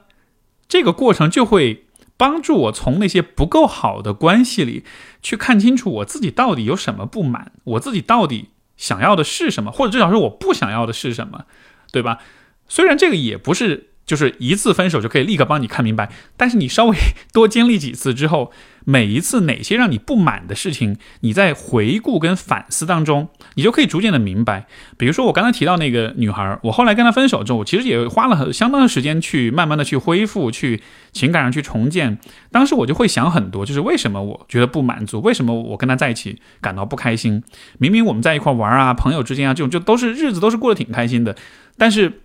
[0.69, 4.85] 这个过程就会帮助我从那些不够好的关系里
[5.23, 11.45] 去看清楚我自己到底有什么不满，我自己到底想要的是什么，或者至少是我不想要的是什么，
[11.93, 12.19] 对吧？
[12.69, 13.91] 虽然这个也不是。
[14.07, 16.97] 就是一次分手就可以立刻帮你看明白，但是你稍微
[17.33, 18.53] 多经历几次之后，
[18.85, 24.67] 每一次哪些让你不满的事情，你在回顾跟反思当中，你就可以逐渐的明白。
[24.97, 32.19] 比如说我刚才提到那个女孩，我后来跟她分手之后，我其实也花了很相当的时间去慢慢的去恢复，去情感上去重建。
[32.51, 37.43] 当时我就会想很多，就是为什么我觉得不满足，为什么我跟她在一起感到不开心？
[37.79, 41.37] 明明我们在一块玩啊，朋友之间啊，这种就都是日子都是过得挺开心的，
[41.77, 42.21] 但是。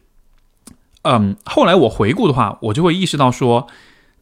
[1.03, 3.67] 嗯，后来我回顾的话，我就会意识到说，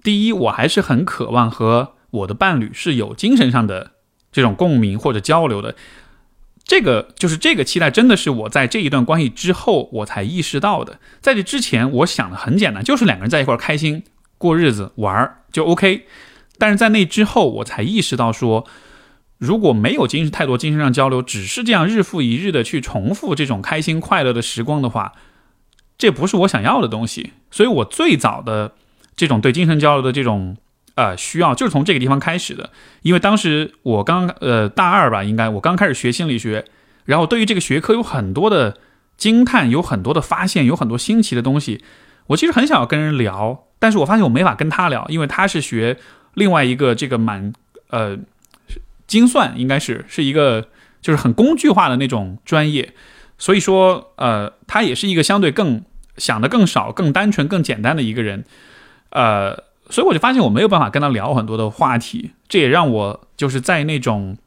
[0.04, 3.92] 第一，我还是很渴望和我的伴侣是有精神上的
[4.32, 5.76] 这种共鸣或者交流的。
[6.64, 11.00] 这个就是这个期待，真的是我在这一段关系之后我才意识到的。
[11.22, 14.04] 在这之前，我想的很简单，就是两个人在一块开心
[14.38, 16.06] 过日子玩儿就 OK。
[16.58, 18.66] 但是在那之后，我才意识到说，
[19.38, 25.14] 如果没有精神太多精神上交流，只是这样日复一日的去重复这种开心快乐的时光的话。
[25.98, 28.74] 这不是我想要的东西，所以我最早的
[29.16, 30.58] 这种对精神交流的这种
[30.98, 32.72] 呃需要，就是从这个地方开始的。
[33.04, 36.66] 因为当时我刚呃大二吧，应该我刚开始学心理学，
[37.06, 38.78] 然后对于这个学科有很多的
[39.16, 41.84] 惊叹，有很多的发现，有很多新奇的东西。
[42.28, 45.98] 我其实很想要跟人聊，但是我发现我没法跟他聊，因为他是学
[46.34, 47.54] 另外一个这个蛮
[47.90, 48.18] 呃
[49.06, 50.68] 精算，应该是是一个
[51.00, 52.94] 就是很工具化的那种专业。
[53.38, 55.84] 所以说，呃，他也是一个相对更
[56.18, 58.44] 想的更少、更单纯、更简单的一个人，
[59.12, 64.38] 呃，所以我就发现我没有办法跟他聊很多的话题，这也让我就是在那种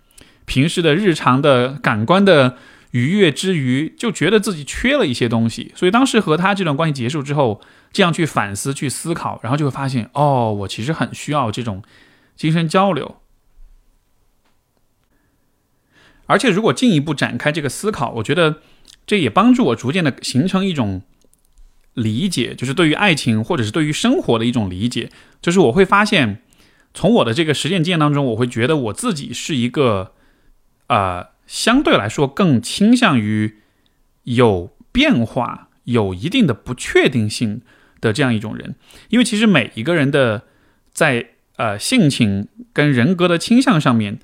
[0.45, 2.57] 平时的日常的感官的
[2.93, 5.73] 愉悦之余，就觉得自己缺了一些东西。
[5.75, 7.61] 所以当时和他这段关系结束之后，
[7.93, 11.83] 这样去反思、去思考，然后就会发现，哦，我其实很需要这种
[12.37, 13.17] 精神交流。
[16.27, 18.57] 而且如果进一步展开这个思考，我觉得。
[19.07, 21.03] 这也帮助我逐渐的形成一种
[22.03, 25.11] 理解，就是对于爱情或者是对于生活的一种理解。
[25.41, 26.43] 就是我会发现，
[26.95, 30.13] 从我的这个实践经验当中，我会觉得我自己是一个，
[30.89, 33.57] 呃，相对来说更倾向于
[34.25, 37.63] 有变化、有一定的不确定性
[38.01, 38.75] 的这样一种人。
[39.09, 40.43] 因为其实每一个人的
[40.93, 44.19] 在呃性情跟人格的倾向上面，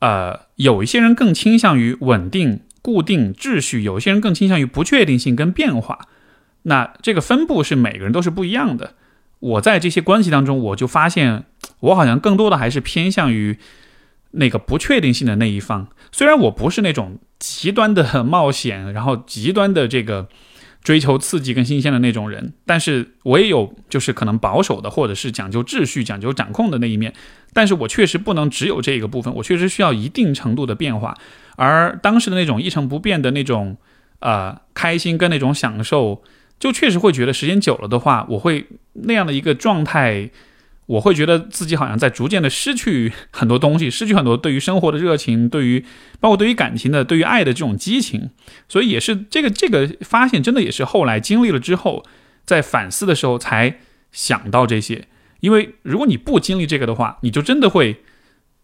[0.00, 2.60] 呃，有一些人更倾向于稳定。
[2.84, 6.06] 固定秩序，有些人更倾向于不确定性跟变化，
[6.64, 8.92] 那这个分布是每个人都是不一样的。
[9.40, 11.44] 我在这些关系当中，我就发现，
[11.80, 13.58] 我好像更多的还是偏向于
[14.32, 15.88] 那个不确定性的那一方。
[16.12, 20.28] 虽然我不是那种极端的 冒险，然后极端的这个。
[20.84, 27.14] 追求刺激跟新鲜的那种人，但是我也有就是可能保守的，或者是讲究秩序、讲究掌控的那一面。
[27.54, 31.16] 但是我确实不能只有这个部分，我确实需要一定程度的变化。
[31.56, 33.78] 而当时的那种一成不变的那种
[34.18, 36.22] 呃开心跟那种享受，
[36.58, 40.30] 就确实会觉得时间久了的话，我会那样的一个状态。
[40.86, 45.82] 我会觉得自己好像在逐渐的失去很多东西，失去很多对于生活的热情，对于
[46.20, 48.28] 包括对于感情的、对于爱的这种激情。
[48.68, 52.04] 所以也是这个这个发现，真的也是后来经历了之后，
[52.44, 53.78] 在反思的时候才
[54.12, 55.08] 想到这些。
[55.40, 58.02] 因为如果你不经历这个的话，你就真的会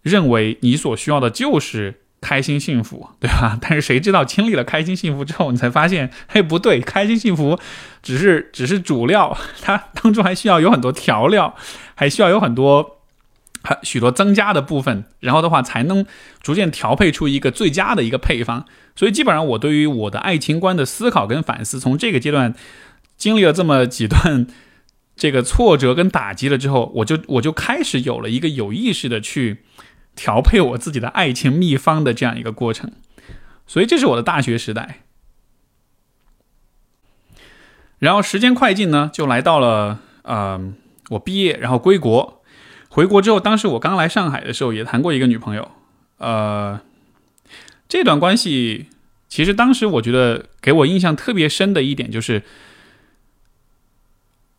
[0.03, 2.00] 认为你所需要的就是。
[2.21, 3.59] 开心幸福，对吧？
[3.63, 7.59] 但是谁知道经历了开心幸福之后，你才发现， 嘿，不对，开心幸福
[8.03, 11.55] 只是只是主料，它当中还需要有很多调料，
[11.95, 12.99] 还需要有很多
[13.63, 16.05] 还许多增加的部分，然后的话才能
[16.43, 18.67] 逐渐调配出一个最佳的一个配方。
[18.95, 22.55] 所以基本上我对于我的爱情观的思考跟反思，从这个阶段
[23.17, 24.47] 经历了这么几段
[25.17, 29.65] 这个挫折跟打击了之后，我就我就开始有了一个有意识的去。
[30.15, 32.93] 调配我自己的爱情秘方的这样一个过程，
[33.67, 35.01] 所以这是我的大学时代。
[37.99, 40.73] 然后时间快进呢，就来到了呃，
[41.11, 42.43] 我毕业然后归国，
[42.89, 45.71] 回国之后，当时我刚来上海的时候也谈过一个女朋友，
[46.19, 46.81] 呃，
[47.89, 48.89] 这段关系
[49.29, 52.43] 其实当时我觉得给我印象特别深的一点就是，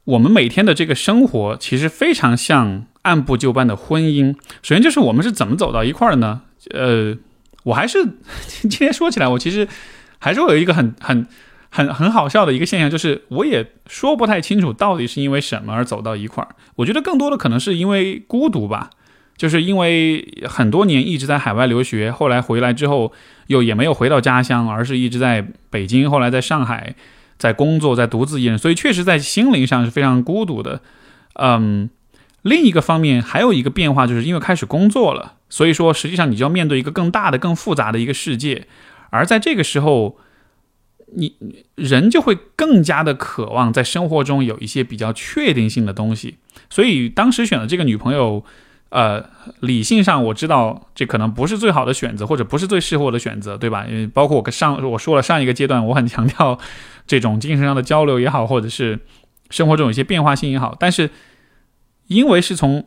[0.04, 2.88] 我们每天的这个生活其实非常像。
[3.04, 6.42] 按部就班的婚姻，首先就是我们是怎么走到一块儿的呢？
[6.70, 7.18] 呃，
[7.64, 7.98] 我还是
[8.62, 9.68] 今天说起来，我其实
[10.20, 11.26] 还是会有一个很很
[11.70, 16.56] 很很好笑的一个现象，就是我也说不太清楚到底是因为什么而走到一块儿。
[16.76, 18.92] 我觉得更多的可能是因为孤独吧，
[19.36, 23.12] 就是因为很多年一直在海外留学，后来回来之后
[23.48, 26.94] 又也没有回到家乡，而是一直在北京，后来在上海
[27.40, 30.82] 在工作，在独自一人，所以确实在心灵上是非常孤独的。
[31.34, 31.90] 嗯。
[32.44, 38.68] 另一个方面还有一个变化，就是因为开始工作了，所以说实际上你就要面对一个更大的、更复杂的一个世界，
[39.12, 40.18] 而在这个时候，
[41.14, 41.36] 你
[41.76, 46.38] 人就会更加的渴望在生活中有一些比较确定性的东西。
[46.70, 48.44] 所以当时选的这个女朋友，
[48.90, 49.24] 呃，
[49.60, 53.86] 理性上我知道这可能不是最好的选择，或者不是最适合我的选择，对吧？
[53.88, 56.58] 因为包括我上我说了上一个阶段，我很强调
[57.06, 58.98] 这种精神上的交流也好，或者是
[59.52, 61.08] 生活中有一些变化性也好，但是。
[62.12, 62.86] 因为是从，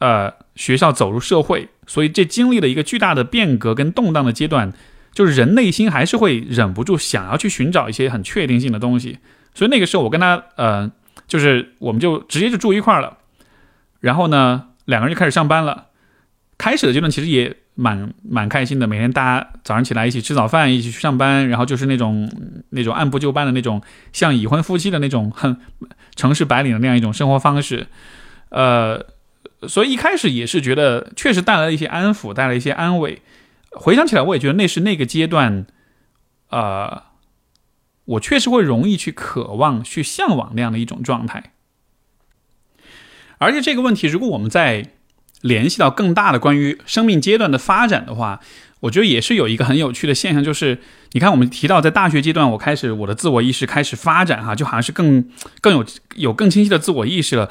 [0.00, 4.72] 呃，学校走入社会，所以这经历了一个巨大的变革跟动荡的阶段，
[5.14, 9.18] 就是人内心还是会忍不住想要去寻找一些很确定性的东西。
[9.54, 10.90] 所以那个时候我跟他，呃，
[11.28, 13.18] 就是我们就直接就住一块儿了。
[14.00, 15.86] 然后呢，两个人就开始上班了。
[16.58, 22.28] 开始的阶段其实也蛮蛮开心的，每天大家早上起来一起吃早饭，一起去上班，然后就是那种
[22.70, 23.80] 那种按部就班的那种，
[24.12, 25.56] 像已婚夫妻的那种很
[26.16, 27.86] 城市白领的那样一种生活方式。
[28.52, 29.06] 呃，
[29.66, 33.22] 所以一开始也是觉得确实带来了一些安抚，带来一些安慰。
[33.70, 35.64] 回想起来，我也觉得那是那个阶段，
[36.50, 37.04] 呃，
[38.04, 41.52] 我确实会容易去渴望、去向往那样的一种状态。
[43.38, 44.90] 而且这个问题，如果我们再
[45.40, 48.40] 联系到更大的关于生命阶段的发展的话，
[48.80, 50.78] 我觉得也是有一个很有趣的现象，就是
[51.12, 55.26] 你看，我们提到在大学阶段，我开始我的自我意识开始发展，哈，就好像是更
[55.62, 55.86] 更有
[56.16, 57.48] 有更清晰的自我意识了。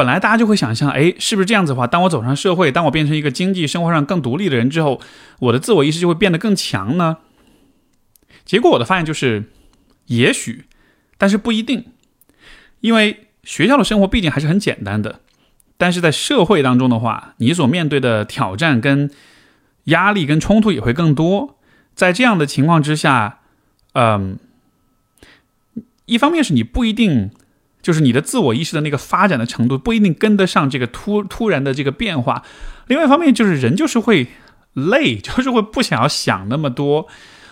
[0.00, 1.86] 本来大家就会想象，哎，是不是这样子的话？
[1.86, 4.98] 当我走上社会，当我变成一个经济生活上更独立的人之后，
[5.40, 7.18] 我的自我意识就会变得更强呢？
[8.46, 9.44] 结果我的发现就是，
[10.06, 10.64] 也许，
[11.18, 11.84] 但是不一定，
[12.80, 15.20] 因为学校的生活毕竟还是很简单的，
[15.76, 19.10] 但是在社会当中的话，你所面对的挑战跟
[19.84, 21.58] 压力跟冲突也会更多。
[21.94, 23.40] 在这样的情况之下，
[23.92, 24.38] 嗯，
[26.06, 27.30] 一方面是你不一定。
[27.82, 32.42] 就是你的自我意识的那个发展的程度不一定跟得上这个突突然的这个变化。
[32.88, 34.26] 另外一方面，就是人就是会
[34.74, 37.06] 累， 就是会不想要想那么多，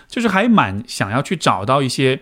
[0.07, 2.21] 就是还蛮想要去找到一些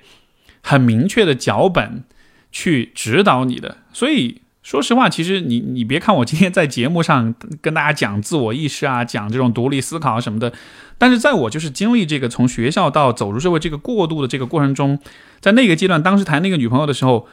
[0.62, 2.06] 很明确的脚本
[2.52, 3.78] 去指导你的。
[3.92, 10.54] 所以说实话，其实你你别看我今天在节目上跟大家讲自我意识啊，讲这种独立思考什么的，
[10.98, 14.98] 但是在我就是经历这个从学校到走入社会这个过渡的这个过程中，
[15.42, 17.28] 在那个阶段，当时谈那个女朋友的时候。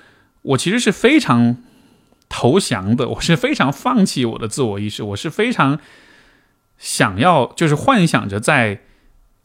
[0.44, 1.56] 我其实是非常
[2.28, 5.80] 投降的，我是非常放弃我的自我意识，我是非常
[6.76, 8.82] 想要，就是幻想着在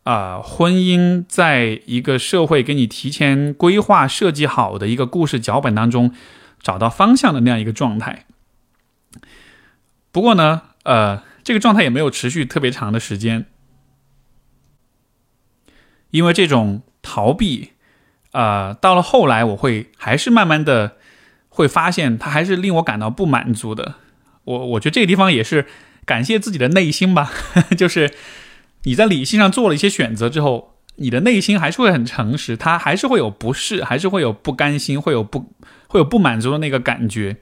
[0.04, 6.14] 啊婚姻，在一个社会给你提前规划设计好的一个故事脚本当中
[6.62, 8.26] 找到方向的那样一个状态。
[10.12, 13.46] 不过呢，呃，这个状态也没有持续特别长的时间，
[16.12, 17.72] 因为这种逃避。
[18.32, 20.98] 呃，到了后来，我会还是慢慢的
[21.50, 23.96] 会发现，他还是令我感到不满足的。
[24.44, 25.66] 我我觉得这个地方也是
[26.06, 27.32] 感谢自己的内心吧，
[27.76, 28.14] 就是
[28.84, 35.54] 你在理性上做了一些选择之后，你的内心还是会很诚实，他还是会有不适，还是会有不甘心，会有不
[35.88, 37.38] 会有不满足的那个感觉，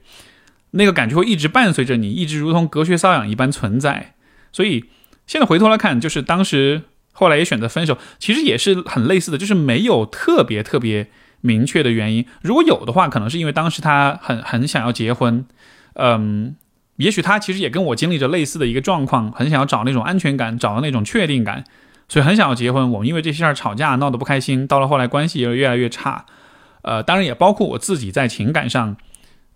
[0.70, 4.14] 那个感觉会一直伴随着你，一直如同隔靴搔痒一般存在。
[4.52, 4.86] 所以
[5.26, 6.84] 现在回头来看，就是当时。
[7.18, 11.08] 后来也选择分手，其实也是很类似的，就是没有特别特别
[11.40, 12.24] 明确的原因。
[12.42, 15.44] 如果有的话，可能是因为当时他很很想要结婚，
[15.94, 16.54] 嗯，
[16.94, 21.64] 也许他其实也跟我经历着类似的一个状况，很想要找那种安全感，找到那种确定感，
[22.08, 22.88] 所以很想要结婚。
[22.92, 26.24] 我们因为这些事儿吵架，闹得不开心，到了后来关系也越来越差。
[26.82, 28.96] 呃，当然也包括我自己在情感上，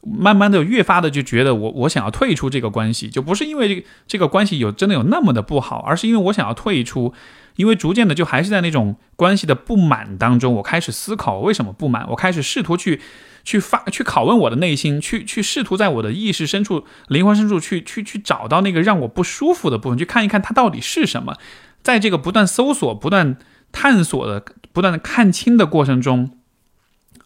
[0.03, 7.14] 慢慢的越发的就觉得我我想要退出这个关系，就不是因为这个这个关系有真的有那么的不好，而是因为我想要退出。
[7.57, 13.01] 因为逐渐的，就还是在那种关系的不满当中，我开始思考为什么不满，我开始试图去，
[13.45, 21.37] 去发，去拷问我的内心，去去试图在我的意识深处、灵魂深处去去去找到那个让我不舒服的部分，去看一看它到底是什么。
[21.83, 23.37] 在这个不断搜索、不断
[23.71, 26.38] 探索的、不断的看清的过程中，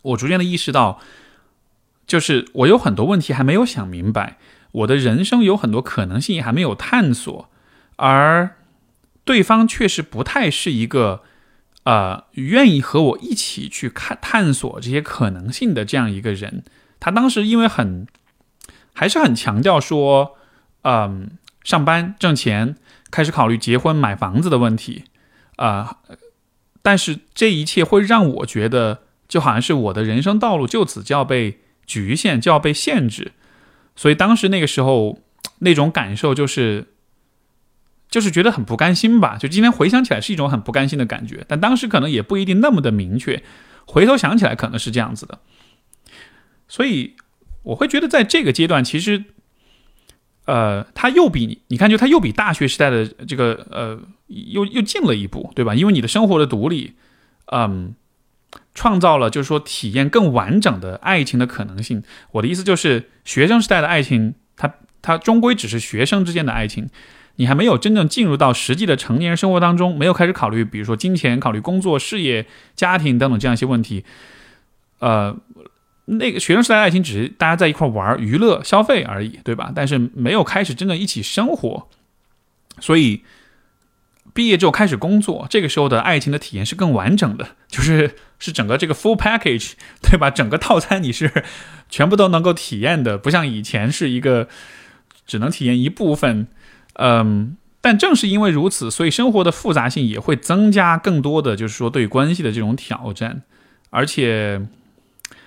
[0.02, 1.00] 我逐渐的意识到，
[2.06, 4.38] 就是我有很多问题还没有想明白，
[4.72, 7.48] 我的人生有很多可能性还没有探索，
[7.96, 8.56] 而。
[9.26, 11.24] 对方确实不太是一个，
[11.82, 16.62] 呃，愿意和我一起去看探索这些可能性的这样一个人。
[17.00, 18.06] 他当时因为很，
[18.94, 20.36] 还是很强调说，
[20.82, 21.32] 嗯，
[21.64, 22.76] 上班挣钱，
[23.10, 25.06] 开始考虑结婚买房子的问题，
[25.56, 25.98] 啊，
[26.80, 33.32] 但是这一切会让我觉得，就好像是我的人生道路就此就要被局限，就要被限制。
[33.96, 35.18] 所以当时那个时候
[35.58, 36.92] 那种感受就是。
[38.08, 43.42] 就是觉得很不甘心吧，就今天回想起来是一种很不甘心的感觉，但当时可能也不一定那么的明确，
[43.86, 45.40] 回头想起来可能是这样子的，
[46.68, 47.16] 所以
[47.62, 49.24] 我会觉得在这个阶段，其实
[50.44, 55.74] 呃，他又比你，你看，就他又比大学时代的这个呃，又又进了一步，对吧？
[55.74, 56.94] 因为你的生活的独立，
[57.46, 57.94] 嗯，
[58.72, 62.04] 创造了就是说体验更完整的爱情的可能性。
[62.30, 66.88] 我的意思就是，学生时代的爱情，它它终归只是学生之间的爱情，
[67.36, 74.04] 你还没有真正进入到实际的成年人生活当中，没有开始考虑，比如说金钱、考虑工作、事业、家庭等等这样一些问题，
[74.98, 75.36] 呃。
[76.08, 79.72] 那个学生时代的爱情只是大家在一块玩、娱乐、消费而已，对吧？
[79.74, 81.88] 但是没有开始真正一起生活，
[82.78, 83.24] 所以
[84.32, 90.30] 毕业之后开始工作，这个时候的爱情的体验是更完整的，就是是整个这个 full package，对吧？
[90.30, 91.42] 整个套餐你是
[91.90, 94.46] 全部都能够体验的，不像以前是一个
[95.26, 96.46] 只能体验一部分。
[96.98, 103.42] 嗯，但正是因为如此，所以生活的复杂性也会增加更多的，就是说对关系的这种挑战，
[103.90, 104.66] 而且。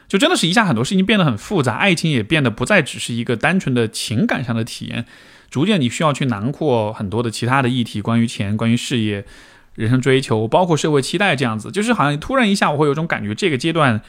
[0.08, 5.06] 就真的是一下很多事情变得很复杂，爱情也变得不再只是一个单纯的情感上的体验，
[5.52, 9.24] 逐渐你需要去囊括很多的其他的议题，关于钱、关于事业、
[9.76, 11.70] 人生追求，包括社会期待这样子。
[11.70, 14.02] 就是好像突然一下，我会有种感觉，这个阶段，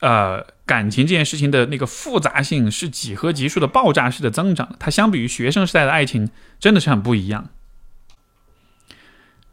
[0.00, 4.74] 呃，感情这件事情的那个复杂性是几何级数的爆炸式的增长。
[4.78, 7.48] 它相比于学生时代的爱情，真的是很不一样。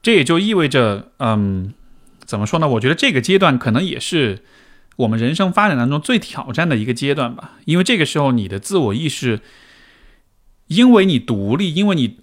[0.01, 1.73] 这也就意味着，嗯，
[2.25, 2.67] 怎么说呢？
[2.67, 4.43] 我觉得这个阶段可能也是。
[4.95, 9.39] 我们人生发展当中最挑战的一个阶段吧，因为这个时候你的自我意识，
[10.67, 12.19] 因为你独立，因为你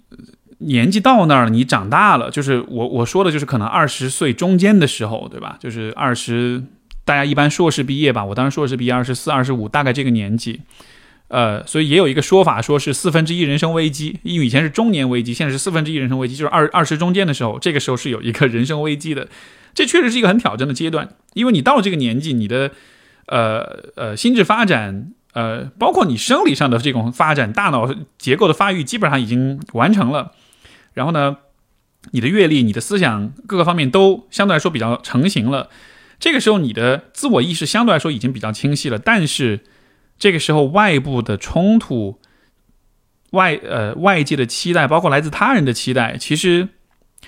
[0.59, 5.57] 年纪到那儿了，你长大了，就是我我说的就是可能二十岁中间的时候，对吧？
[5.59, 6.63] 就是二十，
[7.11, 10.61] 大家一般硕士毕业吧，我当时硕士毕业二十四、二十五，大概这个年纪，
[11.27, 19.27] 呃，所以也有一个说法，说是四分之一人生危机，因为以前是中年危机，现在是四分之一人生危机，就是二二十中间的时候，这个时候是有一个人生危机的。
[19.73, 22.71] 这确实是一个很挑战的阶段，因为你到了这个年纪，你的，
[23.25, 23.59] 呃
[23.97, 30.31] 呃，心智发展，呃，包括你生理上的这种发展，大脑结构的发育基本上已经完成了。
[30.93, 31.35] 然后呢，
[32.11, 35.67] 你的阅历、你的思想各个方面都相对来说比较成型了。
[36.21, 38.97] 这个时候，你的自我意识相对来说已经比较清晰了。
[38.97, 39.65] 但是，
[40.17, 42.21] 这个时候外部的冲突、
[43.31, 46.69] 外呃外界的期待，包括来自他人的期待，其实。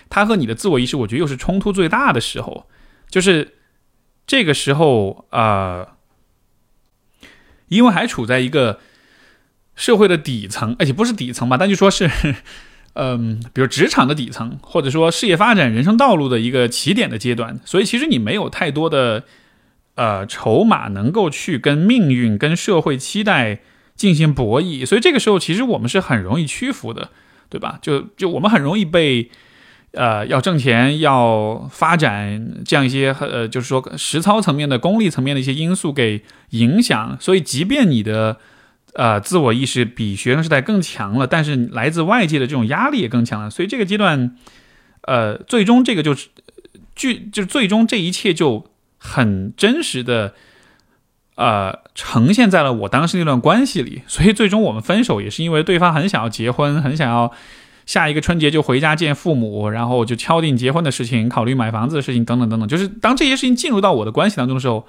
[0.10, 2.68] 他和你的自我意识，我觉得又是冲突最大的时候，
[3.10, 3.56] 就是
[4.26, 5.98] 这个时候啊，
[7.68, 8.80] 因为还处在一个
[9.76, 12.10] 社会的底层，而且不是底层吧，但就说是，
[12.94, 19.24] 嗯，比如职场的底层，或者说事业发展、人生道路的一个起点的阶段，所以其实你没有太多的
[19.96, 23.60] 呃筹码能够去跟命运、跟社会期待
[23.96, 27.10] 进行博弈，所以这个时候其实我们是很容易屈服的，
[27.50, 27.80] 对吧？
[27.82, 29.30] 就就我们很容易被。
[29.96, 37.16] 呃，要挣钱，要发展，这样一些呃，就是说实操层面的、功利层面的一些因素给影响。
[37.20, 38.40] 所以，即便你的
[38.96, 43.50] 呃自我意识比学生时代更强了，但是来自外界的这种压力也更强了。
[43.50, 44.36] 所以，这个阶段，
[45.02, 46.30] 呃，最终这个就是
[46.96, 48.66] 剧，就是最终这一切就
[48.98, 50.34] 很真实的
[51.36, 54.02] 呃呈现在了我当时那段关系里。
[54.08, 57.32] 所以，最终我们分手也是因为对方很想要结婚，很想要。
[57.86, 62.66] 下一个春节就回家见父母，然后就敲定结婚的事情，考虑买房子的事情，等等等等。
[62.66, 64.88] 就是当这些事情进入到我的关系当中的时候，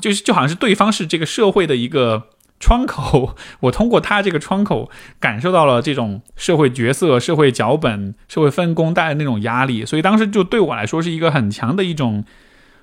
[0.00, 2.28] 就是就好像是对方是这个社会的一个
[2.58, 4.90] 窗口，我通过他这个窗口
[5.20, 12.24] 感受到了这种社会角色、社会脚本、社会分工带来的那种压力，所以当时就对我来说是一个很强的一种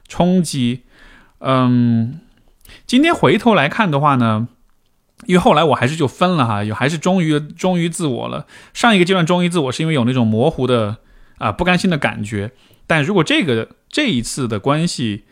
[0.08, 0.84] 冲击。
[1.40, 2.22] 嗯，
[2.86, 4.48] 今天回头来看的话呢？
[5.26, 8.46] 因为后来我还是就分了哈，有还是忠于忠于自我了。
[8.74, 10.98] 上一个阶段忠于自我，是因为有那种模糊的
[11.38, 12.52] 啊不甘心的感觉。
[12.88, 15.24] 但如果这个这一次的关系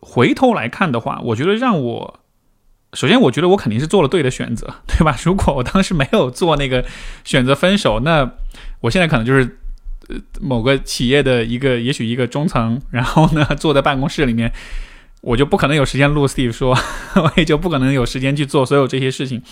[0.00, 2.20] 回头来看的话，我觉得让我
[2.98, 5.16] 首先我觉得我肯定是做了对的选择， 对吧？
[5.22, 6.84] 如果我当时没有做那个
[7.22, 8.28] 选择分手，那
[8.80, 9.58] 我现在可能就是
[10.08, 14.52] 呃某个企业的一个也许一个中层，然后 呢坐在办公室里面。
[15.20, 16.76] 我就不可能有时间录 Steve 说，
[17.16, 19.42] 我也就不可能有时间去做所有这些事情，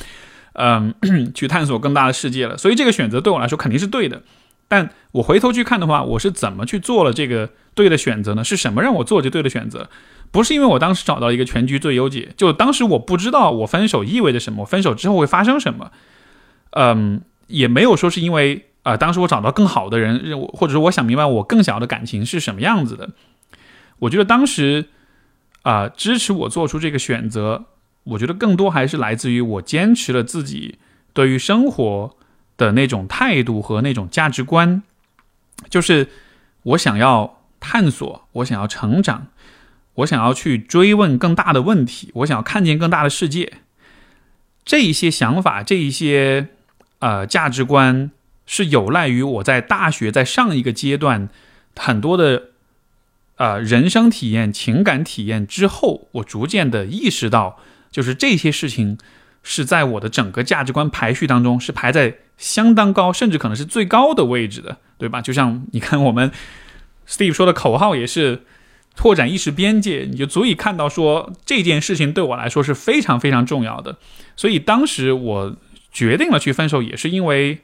[0.55, 0.94] 嗯，
[1.34, 2.57] 去探索更大的世界了。
[2.57, 4.22] 所以这个选择对我来说肯定是对的。
[4.69, 8.43] 但我回头去看的话，我是怎么去做了这个对的选择呢？
[8.43, 9.89] 是什么让我做这对的选择？
[10.31, 15.91] 不是因为我当时找到一个全局最优解，就当时我不知道我分手意味着什么，分手之后会发生什么。
[16.71, 23.11] 嗯，也没有说是因为啊，当时我找到更好的人，或者说我想明白我更想要的感情是什么样子的。
[24.01, 24.87] 我觉得当时。
[25.62, 27.64] 啊，支持我做出这个选择，
[28.05, 30.79] 我觉得更多还是来自于我坚持了自己
[31.12, 32.17] 对于生活
[32.57, 34.83] 的那种态度和那种价值观，
[35.69, 36.09] 就是
[36.63, 39.29] 我想要探索，我想要成长，
[39.95, 43.55] 我想要去追问更大的问题，我想要看见更大的世界。
[44.65, 46.49] 这一些想法，这一些
[46.99, 48.11] 呃价值观
[48.47, 51.29] 是有赖于我在大学在上一个阶段
[51.77, 52.51] 很多的
[53.37, 58.99] 呃人生体验、情感体验之后，我逐渐的意识到，就是这些事情
[59.47, 65.22] 是在我的整个价值观排序当中是排在相当高，甚至可能是最高的位置的，对吧？
[65.22, 66.32] 就像你看我们
[67.09, 68.42] Steve 说的口号也是。
[68.99, 73.99] 拓展意识边界，你就足以看到说这件事情对我来说是非常非常重要的。
[74.36, 75.57] 所以当时我
[75.92, 77.61] 决定了去分手，也是因为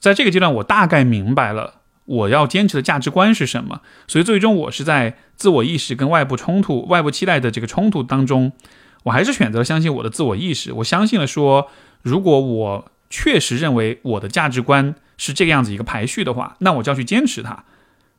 [0.00, 3.80] 在这个阶段我大概明白了我要坚持的价值观是什么。
[4.08, 8.50] 所以最终我是在自我意识跟外部冲突、外部期待的这个冲突当中，
[9.04, 10.72] 我还是选择相信我的自我意识。
[10.72, 11.70] 我相信了说，
[12.02, 17.64] 如果我确实认为我的价值观是这个样子一个排序的话，那我就要去坚持它。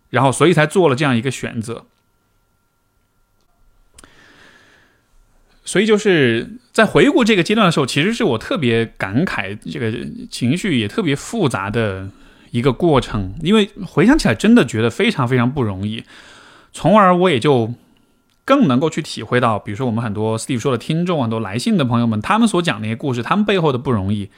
[0.09, 1.85] 然后所以才做了这样一个选择。
[5.65, 9.91] 所以就是在回顾这个阶段的时候，其实是我特别感慨，这个
[10.29, 12.09] 情绪也特别复杂的
[12.51, 13.33] 一个过程。
[13.41, 16.03] 因为回想起来，真的觉得非常非常不容易，
[16.73, 17.73] 从而我也就
[18.45, 24.29] 更能够去体会到，比如说我们很多 Steve 说的听众，很多来信的朋友们，他们所讲那些故事，他们背后的不容易。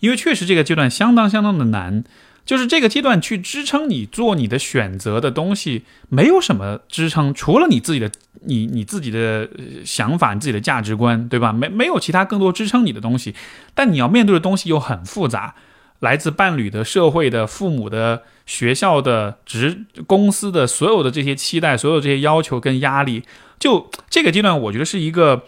[0.00, 2.04] 因为确实这个阶段相当相当的难。
[2.44, 8.12] 就是这个阶段去支撑你做你的选择的东西，没有什么支撑，除了你自己的
[8.42, 9.48] 你你自己的
[9.82, 11.54] 想法、你自己的价值观，对吧？
[11.54, 13.34] 没没有其他更多支撑你的东西。
[13.74, 15.54] 但你要面对的东西又很复杂，
[16.00, 23.22] 来自伴侣的、社会的、父母的、学校的、职公司的所有的这些期待、所有这些要求跟压力，
[23.58, 25.44] 就这个阶段，我觉得是一个。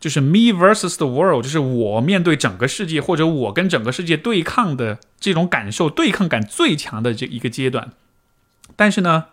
[0.00, 7.90] 就是 me versus the world，就是我面对整个世界，或者我跟整个世界对抗的这种感受，对抗感最强的这一个阶段。
[8.76, 9.24] 但是呢，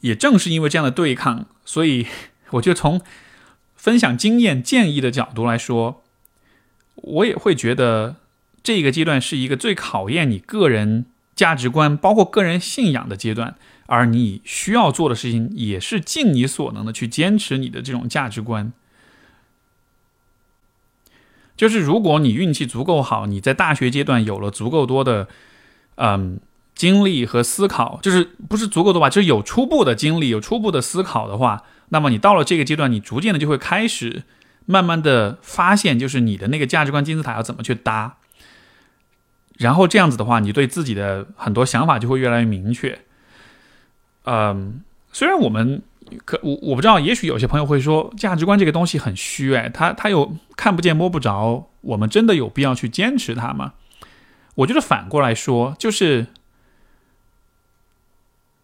[0.00, 2.08] 也正是因为这样的对抗，所以
[2.50, 3.00] 我就从
[3.76, 6.02] 分享经验、建议的角度来说，
[6.96, 8.16] 我也会觉得
[8.62, 13.56] 这个阶段是一个最考验你个人价值观，包括个人信仰的阶段。
[13.86, 18.72] 而你需要做的事情，也是尽你所能的去坚持你的这种价值观。
[21.56, 25.26] 就是如果你运气足够好，你在大学阶段有了足够多的，
[25.96, 26.38] 嗯，
[26.74, 34.22] 经历和思考，就是不是足够多吧，就是有初步的经历，有初步的思考的话，那么你到了这个阶段，你逐渐的就会开始，
[34.66, 38.18] 慢慢的发现，就是你的那个价值观金字塔要怎么去搭，
[39.60, 42.98] 然后这样子的话，你对自己的很多想法就会越来越明确。
[44.24, 44.82] 嗯，
[45.12, 45.82] 虽然我们。
[46.24, 53.74] 可我我不知道，也许有些朋友会说，价值观这个东西很虚，哎，它它有看不见摸不着，我们真的有必要去坚持它吗？
[54.56, 56.26] 我觉得反过来说，就是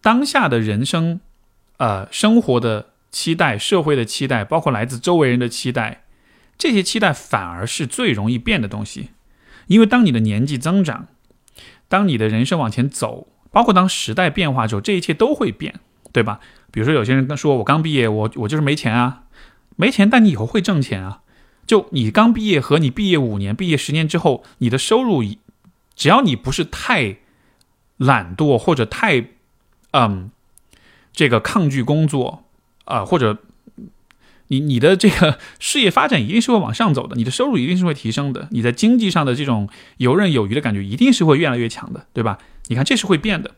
[0.03, 1.20] 当下的人生，
[1.76, 6.03] 呃，生活的期待、社会的期待，包括来自周围人的期待，
[6.59, 9.11] 这些期待反而是最容易变的东西，
[9.67, 11.09] 因为当你的年纪增长，
[11.89, 15.81] 当你的人生往前走，包括当时代变化之后，这一切都会变，
[16.12, 16.41] 对吧？
[16.71, 19.25] 比如说，有些人说：“我刚毕业，我我就是没钱啊，
[19.77, 20.11] 没钱。
[20.11, 21.23] 但你以后会挣钱啊。
[21.67, 25.23] 就你刚毕业和你毕业五年、毕业十年之后，你的收入，
[25.95, 27.17] 只要你不是太
[27.97, 29.29] 懒惰或者太
[29.93, 30.31] 嗯
[31.12, 32.45] 这个抗拒工作
[32.85, 33.39] 啊，或者
[34.49, 39.68] 你你的这个 事业发展一定是会往上走的，你的收入一定是会提升的，你在经济上的这种
[39.99, 42.38] 游刃有余的感觉一定是会越来越强的，对吧？
[42.68, 43.53] 你看，这是会变的，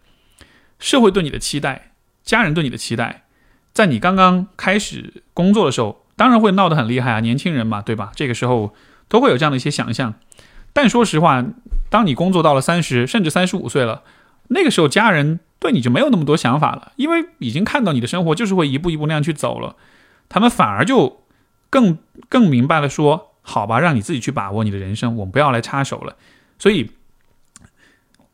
[0.79, 1.93] 社会对你的期待。”
[2.29, 3.25] 家人对你的期待，
[3.73, 7.21] 在你刚刚开始工作的时候，当然会闹得很厉害啊！
[7.21, 8.13] 年轻人嘛，对吧？
[8.15, 8.75] 这个时候
[9.09, 10.13] 都会有这样的一些想象。
[10.75, 11.43] 但说实话，
[11.89, 14.03] 当你工作到了三十甚至三十五岁了，
[14.49, 19.75] 那个时候家人对你就没有那么多想法了，因为已经看到你的生活就是会一步一步那样去走了。
[20.29, 21.25] 他们反而就
[21.71, 21.99] 更
[22.29, 26.17] 更明白了，说好吧，让你自己去把握你的人生，我们不要来插手了。
[26.59, 26.91] 所以，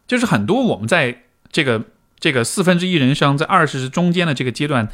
[0.06, 1.84] 就是很多我们在这个。
[2.20, 4.88] 这个四分之一人生在二十中间的这个阶段，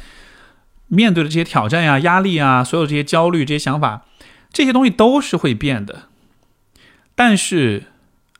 [0.87, 4.05] 面对的这些挑战呀、压力啊，所有这些焦虑、这些想法，
[4.51, 6.09] 这些东西都是会变的。
[7.15, 7.83] 但是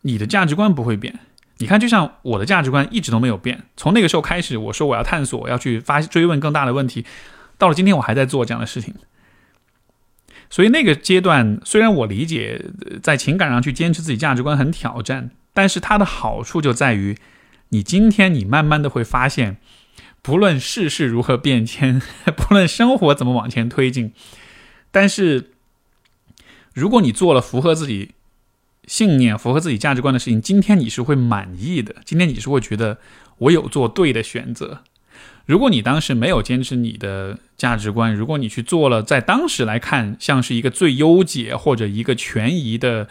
[0.02, 1.20] 你的价值观不会变。
[1.60, 3.64] 你看，就像我的价值观一直都没有变。
[3.78, 7.06] 从那个时候开始，我说我要探索，要去发追问更大的问题。
[7.62, 8.96] 到了今天，我还在做这样的事情。
[10.50, 12.66] 所以那个阶段，虽然我理解
[13.04, 17.16] 在情感上去坚持自己价值观很挑战，但是它的好处就在于。
[17.70, 19.58] 你今天，你慢慢的会发现，
[20.24, 22.02] 不论世事如何变迁，
[22.36, 24.12] 不论生活怎么往前推进，
[24.90, 25.52] 但是，
[26.74, 28.12] 如果你做了符合自己
[28.88, 31.98] 信念、符合自己价值观的事情，今天你是会满意的。
[32.04, 32.98] 今天你是会觉得
[33.38, 34.84] 我有做对的选择。
[35.46, 43.08] 如果你当时没有坚持你的价值观，如果你去做了在当时来看像是一个最优解或者一个权宜的，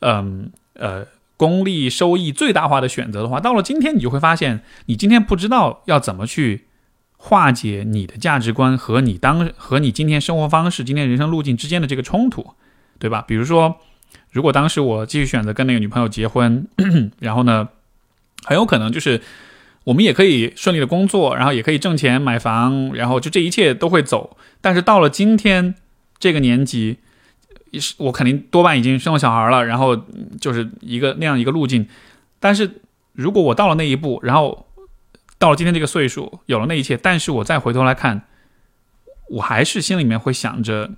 [0.00, 1.06] 嗯呃。
[1.36, 6.66] 功利收益最大化的选择的话，到了今天你就会发现，你今天不知道要怎么去
[7.16, 12.54] 化解你的价值观和你当和你今天生活方式、今天人生路径之间的这个冲突，
[13.00, 13.24] 对吧？
[13.26, 13.80] 比如说，
[14.30, 16.68] 如果当时我继续选择跟那个女朋友结婚，
[17.18, 17.68] 然后呢，
[18.44, 19.20] 很有可能就是
[19.84, 24.36] 我们也可以顺利的工作，然后也可以挣钱买房，然后就这一切都会走。
[24.60, 25.74] 但是到了今天
[26.18, 26.98] 这个年纪。
[27.76, 30.00] 是我肯定多半已经生了小孩了，然后
[30.40, 31.88] 就是一个那样一个路径。
[32.38, 32.82] 但是
[33.14, 34.68] 如果我到了那一步，然后
[35.40, 38.28] 到了今天这个岁数，有了那一切，但是我再回头来看，
[39.28, 40.92] 我还是心里面会想着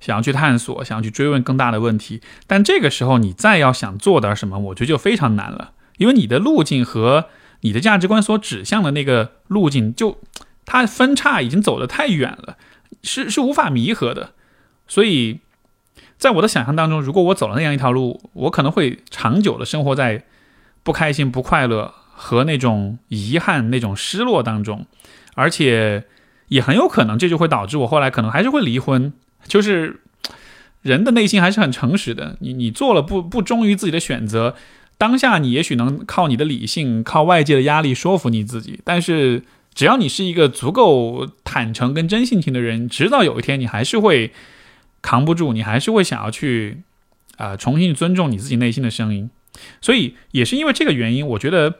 [0.00, 2.20] 想要去探索，想要去追问更大的问题。
[2.48, 7.26] 但这个时候你再要想做点什么，我觉得就非常难了，因为你的路径和
[7.64, 10.20] 你的价值观所指向的那个路径，就
[10.64, 12.56] 它分叉已经走得太远了，
[13.02, 14.30] 是是无法弥合的，
[14.86, 15.40] 所以。
[16.16, 20.24] 在我的想象当中，如果我走了那样一条路，我可能会长久的生活在
[20.82, 24.86] 不开心、不快乐和那种遗憾、那种失落当中，
[25.34, 26.04] 而且
[26.48, 29.12] 也很有可能这就会导致我后来可能还是会离婚。
[29.46, 30.00] 就是
[30.80, 34.54] 人的内心还是很诚实的，你你做了不不忠于自己的选择，
[34.98, 39.42] 当下你也许能靠你的理性、靠外界的压力说服你自己，但是
[39.74, 44.32] 只要你是一个足够坦诚跟真性情的人，直到有一天你还是会。
[45.06, 46.78] 扛不住，你还是会想要去，
[47.36, 49.28] 啊，重新尊重你自己内心的声音。
[49.82, 51.74] 所以也是因为这个原因，我觉得，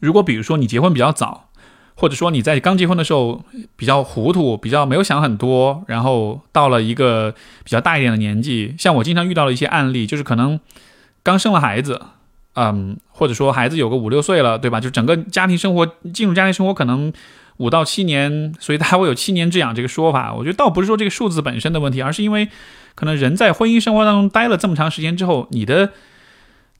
[0.00, 1.50] 如果比如说你结婚比较早，
[1.94, 3.44] 或者说你在刚结婚的时候
[3.76, 10.58] 比较糊涂，比较没有想很多，然后到了一个比较大一点的年纪，像我经常遇到的一些案例，就是可能
[11.22, 12.02] 刚生了孩子，
[12.54, 14.80] 嗯，或者说孩子有个五六岁了，对吧？
[14.80, 17.12] 就整个家庭生活进入家庭生活可能。
[17.58, 20.34] 五到七年，所以他会有七年之痒这个说法。
[20.34, 22.48] 我觉得倒不是说这个数字本身的问题，而是因为
[22.96, 25.92] 可能人在婚姻生活当中待了这么长时间之后，你的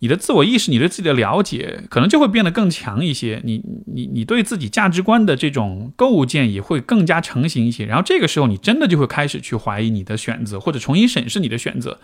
[0.01, 3.41] 你的自我意识、你对自己的了解，可能就会变得更强一些。
[3.45, 7.85] 你你你对自己价值观的这种构建也会更加成型一些。
[7.85, 12.01] 然后这个时候，你真的就会开始去怀疑你的选择，或者重新审视你的选择。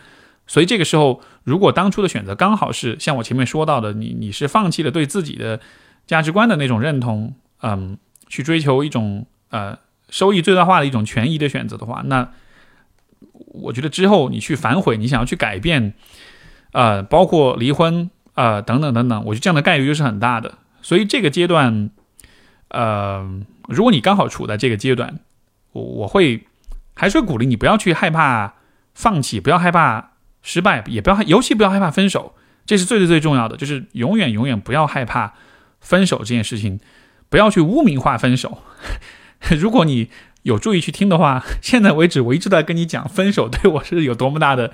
[0.49, 5.61] 所以这个时候，如果当初的选择刚好是像我前面说到的，你你是放弃了对自己的
[6.09, 7.97] 价值观的那种认同，嗯。
[8.31, 9.79] 去追求一种呃
[10.11, 12.29] 收益最大化的一种权益的选择的话，那
[13.47, 15.95] 我觉得之后你去反悔，你想要去改变，
[16.73, 20.59] 呃，包括离婚啊等等等等，我觉得这样的概率就是很大的。
[20.83, 21.89] 所以这个阶段，
[22.69, 23.27] 呃，
[23.67, 25.21] 如果你刚好处在这个阶段，
[25.73, 26.47] 我我会
[26.95, 28.57] 还是会鼓励你不要去害怕
[28.93, 30.11] 放弃，不要害怕
[30.43, 32.35] 失败，也不要尤其不要害怕分手，
[32.67, 35.35] 这是最最最重要的，就是永远永远不要害怕
[35.81, 36.81] 分手这件事情。
[37.31, 38.63] 不要去污名化分手。
[39.61, 40.09] 如果你
[40.45, 44.73] 有注意去听的话，现在为止我一直在跟你讲分手对我是有多么大的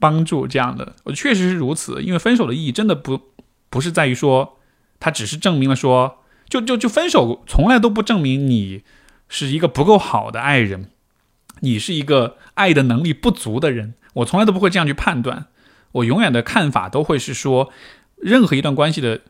[0.00, 0.48] 帮助。
[0.48, 2.02] 这样的，我确实是如此。
[2.02, 3.20] 因为分手的意义真的不
[3.70, 4.58] 不是在于说，
[4.98, 8.82] 它只是证明了说，就就就分手从来都不证明你
[9.28, 10.90] 是一个不够好的爱人，
[11.60, 13.94] 你是一个爱的能力不足的人。
[14.18, 15.46] 我从来都不会这样去判断。
[15.92, 17.72] 我永远的看法都会是说，
[18.16, 19.20] 任何一段关系的。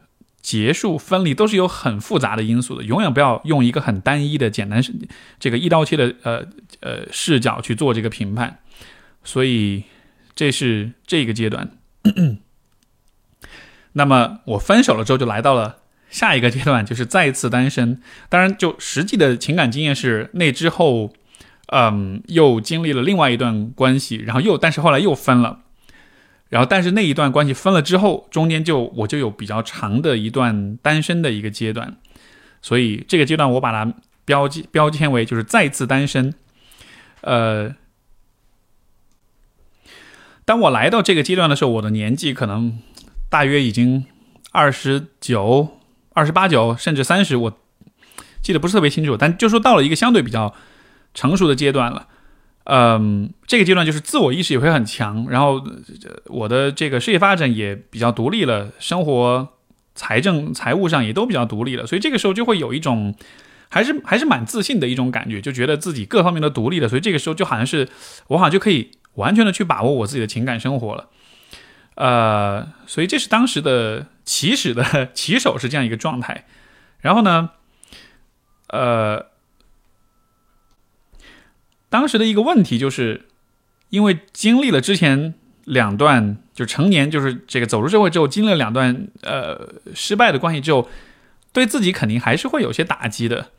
[0.41, 4.95] 结束分离都是有很复杂的因素的，永远不要用一个很单一的、简单是
[5.41, 6.47] 这个一刀切的呃
[6.81, 8.61] 呃视角去做这个评判。
[9.25, 9.83] 所以
[10.37, 11.73] 这是这个阶段。
[13.95, 15.79] 那么我分手了之后，就来到了
[16.09, 18.01] 下一个阶段，就是再次单身。
[18.29, 21.13] 当然，就实际的情感经验是那之后，
[21.71, 25.61] 嗯，又经历了另外一段关系，然后又但是后来又分了。
[26.51, 31.99] 然后，但是那一段关系分了之后，中间就我就有比较长的一段单身的一个阶段，
[32.63, 33.93] 所以这个阶段我把它
[34.25, 36.33] 标记标签为就是再次单身。
[37.21, 37.75] 呃，
[40.47, 42.79] 当我来到这个阶段的时候，我的年纪可能
[43.29, 44.07] 大约已经
[44.51, 45.79] 二十九、
[46.15, 47.59] 二十八九，甚至三十，我
[48.41, 50.55] 记得不是特别清楚，但就说到了一个相对比较
[51.15, 52.07] 成熟的阶段了。
[52.71, 55.65] 嗯，这个阶段就是自我意识也会很强，然后
[56.27, 59.55] 我的这个事业发展也比较独立了，生活、
[59.95, 63.15] 财政、财务上也都比较独立了，所以这个时候就会有一种
[63.71, 67.89] 还是还是蛮自信的一种感觉，就觉得自己各方面都独立了，所以这个时候就好像是
[68.27, 71.09] 我好像就可以完全的去把握我自己的情感生活了。
[71.95, 76.45] 呃，所以这是当时的起始的 起手是这样一个状态，
[77.01, 77.49] 然后呢，
[78.69, 79.25] 呃。
[81.91, 83.27] 当时的一个问题就是，
[83.91, 85.35] 因为经历了之前
[85.65, 90.89] 两段就成年，就是这个走入社会之后，经历了两段呃失败的关系之后，
[91.53, 93.51] 对自己肯定还是会有些打击的。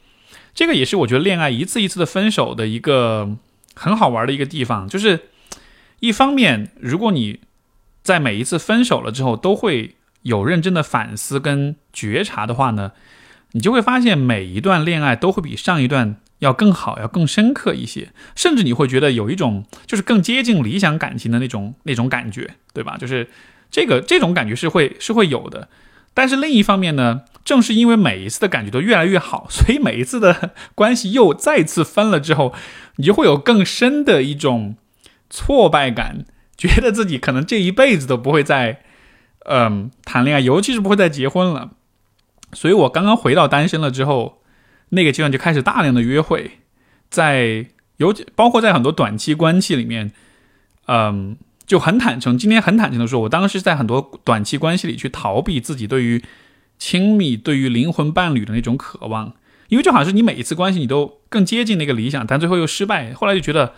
[0.53, 3.37] 这个也是我觉得恋爱一次一次的分手的一个
[3.75, 5.19] 很好玩的一个地方，就是
[5.99, 7.39] 一方面，如果你
[8.01, 12.91] 在每一次分手了之后，都会有认真的反思跟觉察的话呢，
[13.51, 22.97] 你就会发现每一段恋爱都会比上一段要更好，要更深刻一些，甚至你会觉得有一种就是更接近理想感情的那种那种感觉，对吧？
[22.97, 23.29] 就是
[23.69, 25.69] 这个这种感觉是会是会有的。
[26.13, 32.53] 但是另一方面呢，正是因为每一次的感觉都越来越好， 所以每一次的关系又再次分了之后，
[32.95, 34.75] 你就会有更深的一种
[35.29, 36.25] 挫败感，
[36.57, 38.81] 觉得自己可能这一辈子都不会再，
[39.45, 41.71] 嗯，谈恋爱，尤其是不会再结婚了。
[42.53, 44.38] 所以我刚刚回到单身了之后，
[44.89, 46.59] 那个阶段就开始大量的约会，
[47.09, 47.65] 在
[47.97, 50.11] 尤其包括在很多短期关系里面，
[50.87, 51.37] 嗯。
[51.69, 56.19] 就很坦诚，今天很坦诚的说，我当时在很多短期关系里去逃避自己对于
[56.79, 59.35] 亲密、对于灵魂伴侣的那种渴望，
[59.67, 63.13] 因为就好像是你每一次关系你都更接近那个理想，但最后又失败。
[63.13, 63.75] 后来就觉得，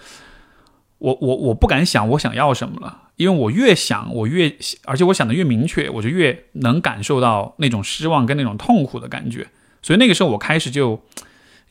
[1.00, 4.56] 我我我不敢想我想要什么了，因为我越想我越，
[4.86, 9.50] 而且我想的越明确，我就越能感受到那种失望跟那种痛苦的感觉。
[9.82, 11.04] 所以那个时候我开始就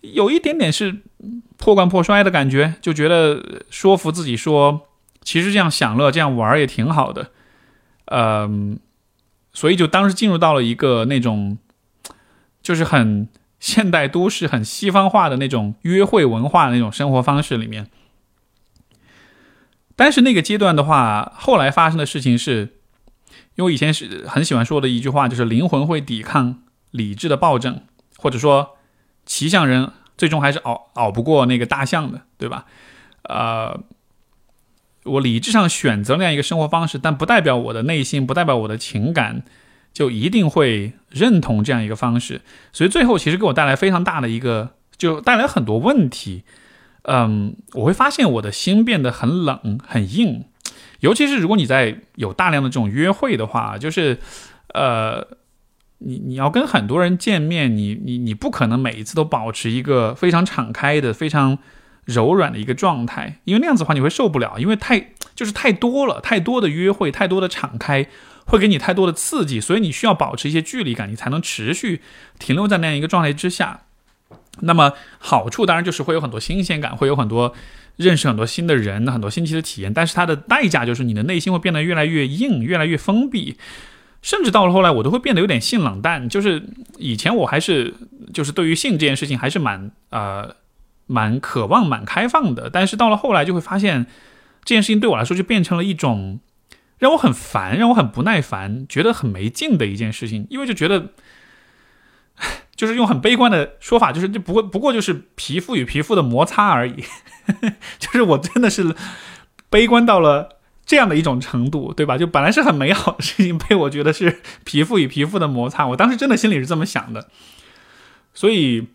[0.01, 1.01] 有一点点是
[1.57, 4.87] 破罐破摔的感觉，就觉得说服自己说。
[5.23, 7.31] 其实这样享乐、这样玩也挺好的，
[8.07, 8.79] 嗯，
[9.53, 11.59] 所以就当时进入到了一个那种，
[12.63, 13.29] 就是很
[13.61, 17.91] 现代都市、很西方化的那种约会文化的那种生活方式里面。
[19.95, 22.77] 但是那个阶段的话，后来发生的事情是，
[23.57, 27.83] 因为以前是很喜欢说的一句话，就是灵魂会抵抗理智的暴政，
[28.21, 28.77] 或者说
[29.25, 32.67] 骑象人最终还是熬熬不过那个大象的，对吧？
[33.23, 33.81] 呃。
[35.05, 39.43] 我理智上选择那样一个生活方式，但不代表我的内心，不代表我的情感
[39.95, 42.43] 就一定会认同这样一个方式。
[42.71, 46.45] 所以最后其实给我带来非常大的一个，就带来很多问题。
[47.05, 50.45] 嗯，我会发现我的心变得很冷、很硬。
[51.01, 54.19] 尤其是如果你在有大量的这种约会的话，就是
[54.75, 55.27] 呃，
[56.01, 61.59] 你你要跟很多人见面，你你你不可能每一次都保持一个非常敞开的、非常。
[62.07, 68.09] 柔软的一个状态，因为那样子的话你会受不了，因为太就是太多了，太多的约会，太多的敞开，
[68.47, 72.01] 会给你太多的刺激，所以你需要保持一些距离感，你才能持续
[72.41, 73.83] 停留在那样一个状态之下。
[74.63, 77.55] 那么好处当然就是会有很多新鲜感，会有很多
[77.97, 83.57] 认识很多新的人，很多新奇的体验，但是它的代价就是你的内心会变得越来越硬，越来越封闭，
[84.23, 86.29] 甚至到了后来我都会变得有点性冷淡。
[86.29, 86.63] 就是
[86.99, 87.95] 以前我还是
[88.33, 90.57] 就是对于性这件事情还是蛮呃。
[91.13, 94.07] 蛮渴望、蛮开放的，但是到了后来就会发现，
[94.65, 96.39] 这件事情对我来说就变成了一种
[96.99, 100.47] 让我很烦、让我很不耐烦、觉得很没劲的一件事情。
[100.51, 101.09] 因为就觉得，
[102.77, 107.05] 就是用很悲观的说法，就是就不过不过就是皮肤与皮肤的摩擦而已。
[107.99, 108.95] 就是我真的是
[109.69, 110.60] 悲观到了
[110.91, 112.19] 这样的一种程度，对吧？
[112.19, 115.87] 就本来是很美好的事情，被我觉得是皮肤与皮肤的摩擦。
[115.87, 117.29] 我当时真的心里是这么想的，
[118.35, 118.89] 所以。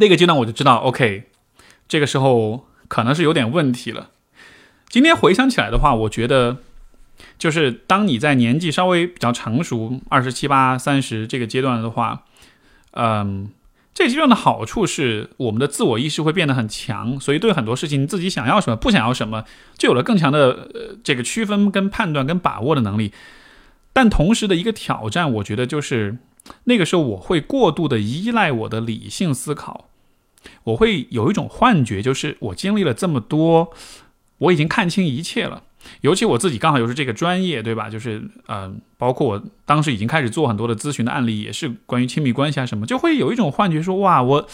[0.00, 1.24] 那个阶段我就知道，OK，
[1.88, 4.10] 这个时候可能是有点问题了。
[4.88, 6.58] 今天回想起来的话，我觉得
[7.36, 12.22] 就是当你在年纪稍微比较成熟，二十七八、三十这个阶段的话，
[12.92, 13.50] 嗯，
[13.98, 19.44] 这个阶段的好处是我们的自我意识会变得很强，所以对很多事情自己想要什么、不想要什么，
[19.76, 23.12] 就有了更强的呃这个区分、跟判断、跟把握的能力。
[23.92, 26.18] 但同时的一个挑战，我觉得就是
[26.62, 29.88] 那个时候我会过度的依赖我的理性思考。
[30.62, 33.72] 我会有一种幻觉，就是我经历了这么多，
[34.38, 35.64] 我已经看清一切了。
[36.00, 37.88] 尤其我自己刚好又是这个专业，对吧？
[37.90, 44.48] 就是嗯，包括我当时已经开始做很多的咨询的案例，也是关于亲密关系啊什么，就会有一种幻觉，说哇，我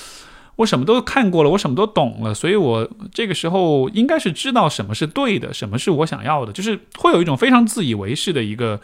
[0.56, 8.80] 我什么都看过了，我什么都懂了，所以我这个时候应该是知道什么是对的，什么是我想要的，就是会有一种非常自以为是的一个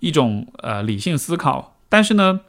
[0.00, 2.40] 一种呃理性思考，但是呢。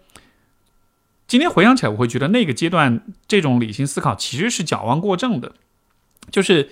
[1.27, 5.51] 今天回想起来，我会觉得那个阶段这种理性思考其实是矫枉过正的，
[6.31, 6.71] 就是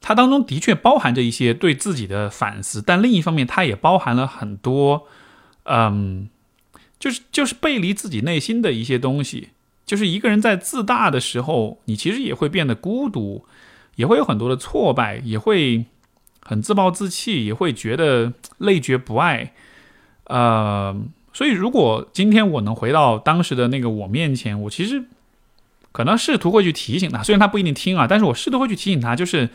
[0.00, 5.06] 它当中的确包含着一些对自己的反思，但另一方面，它也包含了很多，
[5.64, 6.28] 嗯，
[6.98, 9.50] 就是就是背离自己内心的一些东西。
[9.86, 13.44] 就是一个人在自大的时候，你其实也会变得孤独，
[13.96, 15.84] 也会有很多的挫败，也会
[16.42, 19.52] 很自暴自弃，也会觉得累觉不爱，
[20.24, 20.96] 呃。
[21.32, 25.04] 所以，如果今天我能回到当时的那个我面前，我其实
[25.92, 29.48] 可能试图会去提醒他，虽然他不一定听啊，但是我试图会去提醒他，就是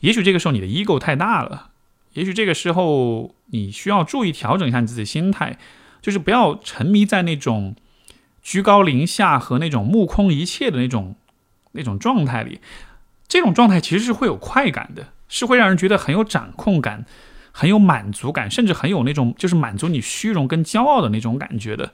[0.00, 1.70] 也许这个时候你的 ego 太大了，
[2.14, 5.58] 也许这个时候你需要注意调整一下你自己的心态，
[6.02, 7.74] 就是不要沉迷在那种
[8.42, 11.14] 居高临下和那种目空一切的那种
[11.72, 12.60] 那种状态里，
[13.28, 17.06] 这种状态其实是会有快感的，是会让人觉得很有掌控感。
[17.52, 21.92] 很有满足感，甚至很有那种就是满足你虚荣跟骄傲的那种感觉的。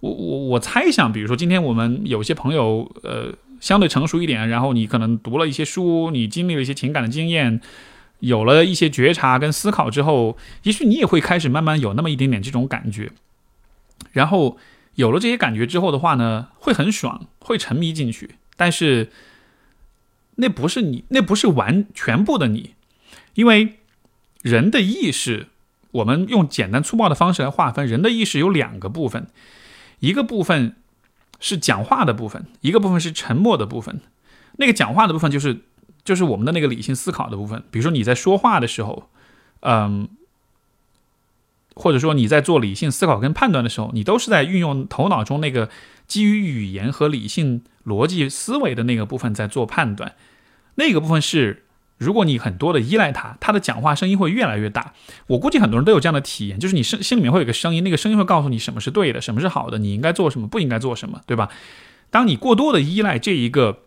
[0.00, 7.60] 我我我猜想，比如说今天我们有些朋友，呃，相对成熟一点，然后你可能读了一些书，你经历了一些情感的经验，
[8.20, 13.12] 有了一些觉察跟思考之后，也许你也会开始慢慢有那么一点点这种感觉。
[14.12, 14.58] 然后
[14.94, 18.36] 有了这些感觉之后的话呢，会很爽，会沉迷进去。
[18.56, 19.10] 但是
[20.36, 22.74] 那不是你，那不是完全部的你，
[23.34, 23.74] 因为
[24.42, 25.48] 人的意识，
[25.90, 29.26] 我们用简单粗暴的方式来划分，人的意识有两个部分。
[30.00, 30.76] 一个部分
[31.40, 34.00] 是讲话的部分，一个部分是沉默的部分。
[34.56, 35.60] 那个讲话的部分就是
[36.04, 37.62] 就是我们的那个理性思考的部分。
[37.70, 39.08] 比如说你在说话的时候，
[39.60, 40.08] 嗯，
[41.74, 45.68] 或者说你在做理性思考跟判断的时候，你都是在运用头脑中那个
[46.06, 50.14] 基于语言和理性逻辑思维的那个部分在做判断。
[50.76, 51.64] 那个部分是。
[51.98, 54.92] 如果你很多的依赖他，他的讲话声音会越来越大。
[55.28, 61.48] 我估计很多人都有这样的体验，就是你心心里面会有个声音，那个声音会告诉你什么是对的，什么是好的，你应该做什么，不应该做什么，对吧？
[62.10, 63.78] 当你过多的依赖这一个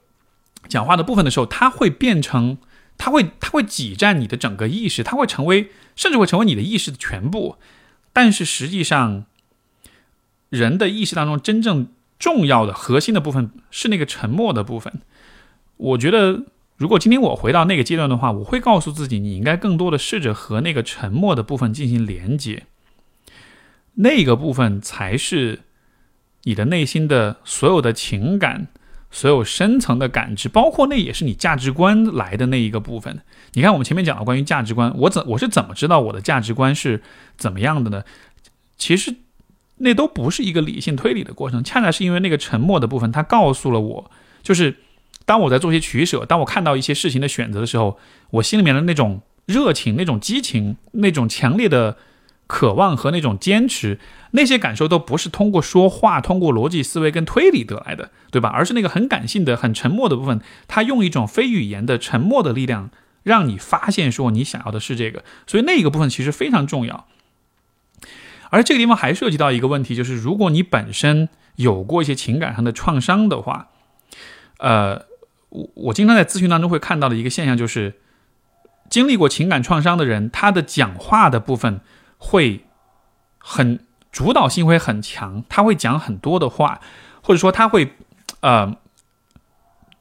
[0.68, 2.57] 讲话的部分的时候，它会变成，
[2.97, 7.57] 它会，它会挤占你的整个意识，它会成为，甚至会成为你的意识的全部。
[8.12, 9.26] 但是实际上，
[10.49, 15.01] 人的意识当中真正重要的核心的部分是那个沉默的部分。
[15.78, 16.45] 我觉得。
[16.80, 22.63] 如果今天我回到那个阶段的话，我会告诉自己，你应该更多的试着和那个沉默的部分进行连接，
[23.95, 25.59] 那个部分才是
[26.43, 28.69] 你的内心的所有的情感、
[29.11, 33.19] 所有深层的感知，包括那也是你价值观来的那一个部分。
[33.55, 37.03] 你看，我们前面讲了关于价值观，我怎我是怎么知道我的价值观是
[37.36, 38.05] 怎么样的呢？
[38.77, 39.17] 其实
[39.80, 44.11] 那都不是一个理性推理的过程，恰恰是因为那个沉默的部分，它告诉了我，
[44.41, 44.77] 就是。
[45.30, 47.99] 当我在做些取舍，当我看到一些事情的选择的时候，
[48.32, 51.97] 我心里面的那种热情、那种激情、那种强烈的
[52.47, 53.99] 渴望和那种坚持，
[54.32, 58.49] 那些感受都不是通过说话、通过逻辑思维跟推理得来的，对吧？
[58.49, 62.89] 而是那个很感性的、很沉默的部分，它用一种非语言的沉默的力量，
[63.21, 65.23] 让你发现说你想要的是这个。
[65.45, 67.05] 所以那个部分其实非常重要。
[68.49, 73.67] 而这个地方还涉及到一个问题，就是如果你本身有过一些情感上的创伤的话，
[74.57, 75.07] 呃。
[75.50, 77.95] 我我经常在咨询当中会看到的一个现象就是，
[78.89, 81.82] 经历过情感创伤的人，他的讲话的部分
[82.18, 82.66] 会
[83.38, 83.80] 很
[84.12, 86.80] 主导性会很强，他会讲很多的话，
[87.24, 87.93] 或者说他会，
[88.41, 88.76] 呃，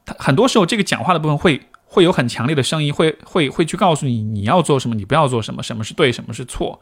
[0.05, 6.79] 他很多时候这个讲话的部分会会有很强烈的声音，会会会去告诉你你要做什么，你不要做什么，什么是对，什么是错。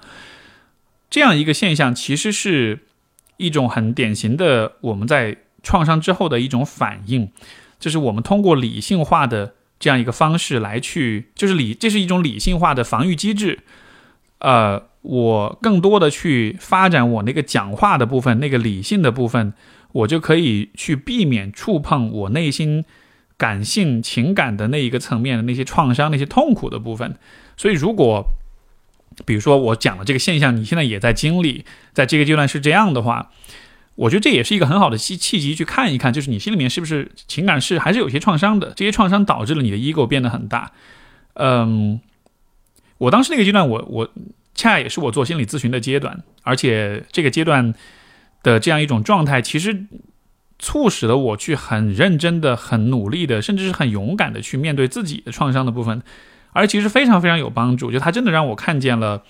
[1.10, 2.86] 这样一个现象其实是
[3.38, 7.32] 一种很典型的我们在创伤之后的一种反应。
[7.80, 13.60] 就是我们通过理性化的这样一个方式来去，就是理，这是一种理性化的防御机制。
[14.40, 19.54] 呃，我更多的去发展我那个讲话的部分，那个理性的部分，
[19.92, 22.86] 我就可以去避免触碰我内心
[23.36, 27.16] 感性情感的那一个层面的那些创伤、那些痛苦的部分。
[27.56, 28.26] 所以，如果
[29.26, 33.32] 比如说我讲的这个现象，你现在也在经历，在这个阶段是这样的话。
[33.98, 40.72] 我觉得这也是一个很好的契契机，去看一看，就是你心里面是不是情感是还是有些创伤的，这些创伤导致了你的 ego 变得很大。
[41.34, 42.00] 嗯，
[43.00, 44.10] 我当时那个阶段，我我
[44.54, 47.74] 恰也是我做心理咨询的阶段，而且这个阶段
[48.44, 49.86] 的这样一种状态，其实
[50.60, 56.04] 促使了我去很认真的、很努力的，甚至是很勇敢的去面对自己的创伤的部分，
[56.54, 57.92] 而其实非常非常有帮助。
[57.92, 59.24] 就它真的让我看见了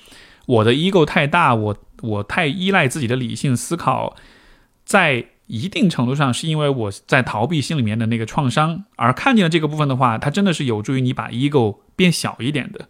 [0.46, 4.18] 我的 ego 太大，我我太依赖自己的理性思考。
[4.88, 12.88] 在一定程度上，是因为我在逃避心里面的那个创伤，而看见了这个部分的话，它真的是有助于你把 ego 变小一点的。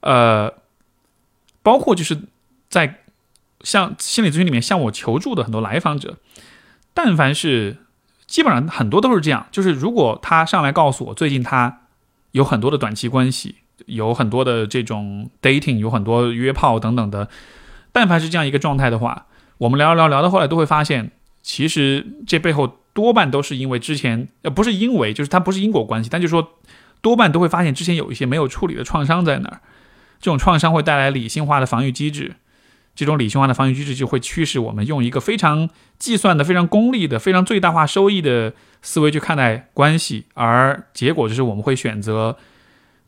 [0.00, 0.52] 呃，
[1.62, 2.22] 包括就是
[2.68, 2.98] 在
[3.60, 6.18] 向心理咨询里面向我求助的很多来访者，
[6.92, 7.76] 但凡是
[8.26, 11.82] 基本上很多都是这样，就是如果他上来告诉我最近他
[12.32, 13.54] 有很多的短期关系，
[13.86, 17.28] 有很多的这种 dating，有很多约炮等等的，
[17.92, 19.26] 但凡是这样一个状态的话。
[19.62, 26.54] 我们聊聊聊到后来都会发现，其实这背后多半都是因为之前呃不是因为，就是它不是因果关系，但就是说
[27.00, 29.60] 多半都会发现之前有一些没有处理的创伤在那儿，
[30.20, 32.34] 这种创伤会带来理性化的防御机制，
[32.96, 42.36] 这种理性化的防御机制就会驱使我们用一个非常计算的、非常功利的、非常最大化收益的思维去看待关系，而结果就是我们会选择。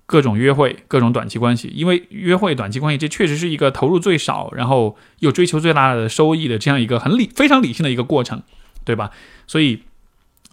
[0.06, 8.42] 各种约会，各种短期关系，因为约会、短期关系，这确实是一个投入最少，然后又追求最大的收益的这样一个很理、非常理性的一个过程，
[8.84, 9.10] 对吧？
[9.46, 9.82] 所以，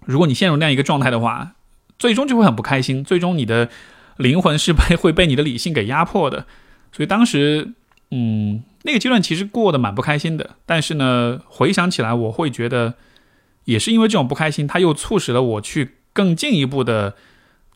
[0.06, 1.54] 如果你陷入那样一个状态的话，
[2.00, 3.70] 最终就会很不开心，最终你的
[4.18, 6.46] 灵魂是被会被你的理性给压迫的。
[6.92, 7.74] 所以当时，
[8.10, 10.52] 嗯，那个阶段其实过得蛮不开心的。
[10.66, 12.96] 但是呢，回想起来，我会觉得，
[13.66, 17.16] 也是因为这种不开心，它又促使了我去更进一步的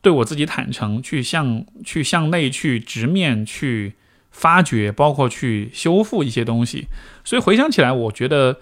[0.06, 3.94] 对我自己坦诚，去向去向内去直面去
[4.30, 6.86] 发掘，包括去修复一些东西。
[7.24, 8.60] 所以回想起来，我觉得，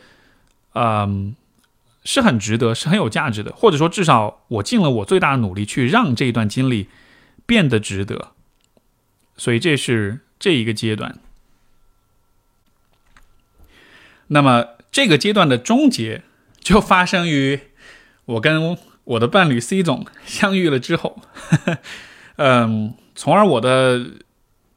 [0.72, 1.36] 嗯。
[2.06, 6.88] 是很值得，是很有价值的，或者说至少我尽了我最大的努力去让这一段经历
[7.46, 8.32] 变得值得，
[9.38, 11.18] 所以这是这一个阶段。
[14.26, 16.20] 那么这个阶段的终结
[16.60, 17.60] 就发生于
[18.26, 21.20] 我跟我的伴侣 C 总相遇了之后，
[22.36, 24.04] 嗯，从而我的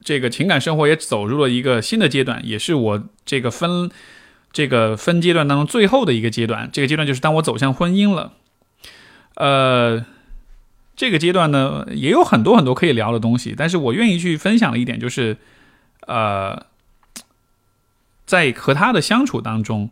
[0.04, 3.90] 这个情感生活也走入了一个新的阶段，也是我这个分。
[4.54, 8.34] 这个分阶段当中最后的一个阶段，这个阶段就是当我走向婚姻了。
[9.36, 10.04] 呃，
[10.96, 15.38] 这个阶段呢也有很多很多可以聊的东西，但是我愿意去分享的一点就是，
[16.08, 16.66] 呃，
[18.26, 19.92] 在和他的相处当中，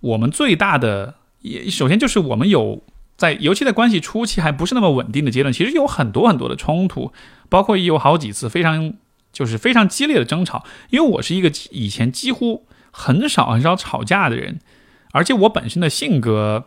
[0.00, 2.82] 我们最大的也首先就是我们有
[3.16, 7.12] 在，尤其在关系初期还不是那么稳定的阶段，其实有很多很多的冲突，
[7.48, 8.94] 包括有好几次非常
[9.32, 12.66] 就是非常激烈的争吵，因为我是一个以前几乎。
[12.94, 14.60] 很少很少吵架的人，
[15.12, 16.66] 而且我本身的性格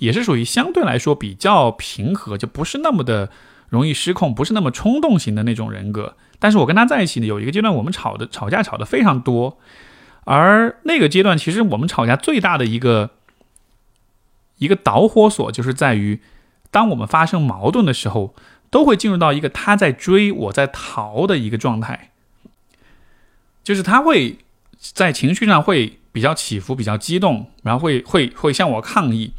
[0.00, 3.30] 也是属于相对来说比较平和，就不是那么的
[3.68, 6.16] 容易失控，不是那么冲动型的那种人格。
[6.40, 9.56] 但是我跟他在一起呢，有一个阶段我们吵的吵架吵的非常多，
[10.24, 13.10] 而那个阶段其实我们吵架最大的一个
[14.62, 16.20] 一个导火索就是在于，
[16.70, 18.34] 当我们发生矛盾的时候，
[18.70, 22.10] 都会进入到一个他在追我在逃的一个状态，
[23.62, 24.38] 就是他会。
[24.94, 29.32] 在情绪上会比较起伏，比较激动，然后会会会向我抗议，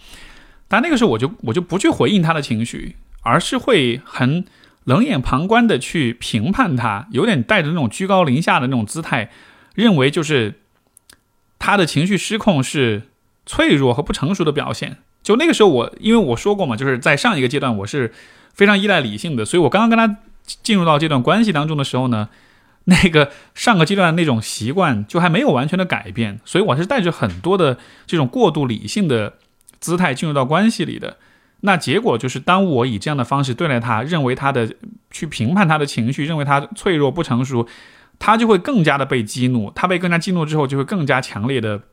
[0.69, 4.45] 但那个时候我就我就不去回应他的情绪，而是会很
[4.85, 9.31] 冷眼旁观的去评判他，有点带着那种居高临下的那种姿态，
[9.75, 10.61] 认为就是
[11.59, 13.09] 他的情绪失控是
[13.45, 14.99] 脆弱和不成熟的表现。
[15.23, 18.13] 就那个时候我因为我说过嘛，就是在上一个阶段我是
[18.53, 20.17] 非常依赖理性的，所以我刚刚跟他
[20.61, 22.29] 进入到这段关系当中的时候呢。
[22.85, 29.35] 那个上个阶段的那种习惯就还没有完全的改变，所以我是带着很多的这种过度理性的
[29.79, 31.15] 姿态进入到关系里的。
[31.61, 34.69] 那结果就是，当我以这样的方式对待他，认为他的
[35.09, 37.65] 去评判他的情绪，认为他脆弱不成熟，
[38.19, 39.71] 他就会更加的被激怒。
[39.73, 41.83] 他被更加激怒之后，就会更加强烈的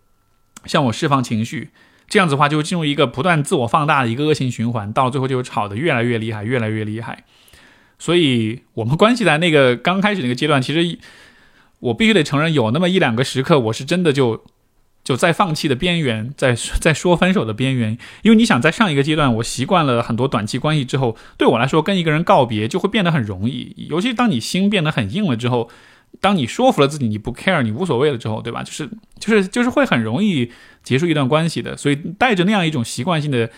[0.64, 1.70] 向我释放情绪。
[2.10, 7.24] 这样子的话，就进入一个不断自我放大的一个恶性循环，到最后就吵得越来越厉害，越来越厉害。
[8.00, 10.98] 所以，我们关系在那个刚开始那个阶段，其实
[11.78, 14.44] 我必须得承认，有那么一两个时刻，我是真的就
[15.04, 17.96] 就在放弃的边缘，在在说分手的边缘。
[18.22, 23.86] 因为你想，在上一个阶段，我习惯了很多短期关系之后，对我来说，跟一个人告别就会变得很容易。
[23.88, 25.70] 尤其当你心变得很硬了之后，
[26.20, 28.62] 当你说服了自己，你不 care，你无所谓了之后，对吧？
[28.62, 28.88] 就是
[29.18, 30.50] 就是就是会很容易
[30.82, 31.76] 结束一段关系的。
[31.76, 33.50] 所以，带着那样一种习惯性的。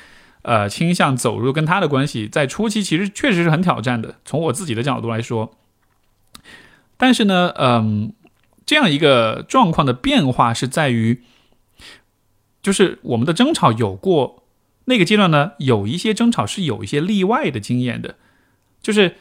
[0.44, 4.16] 呃，倾向走入跟他的关系，在初期其实确实是很挑战的。
[4.24, 5.57] 从我自己的角度来说，
[6.96, 8.12] 但是呢，嗯，
[8.66, 11.22] 这样一个状况的变化是在于，
[12.61, 14.42] 就是我们的争吵有过
[14.86, 18.16] 那个阶段呢，有一些争吵是有一些例外的经验的，
[18.82, 19.14] 就是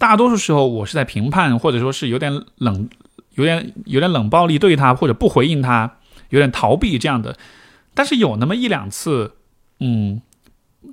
[0.00, 2.88] 大多数时候我是在评判，或者说是有点冷，
[3.34, 5.98] 有点有点冷暴力对他，或者不回应他，
[6.30, 7.36] 有点逃避这样的。
[7.92, 9.34] 但是有那么一两次，
[9.78, 10.22] 嗯。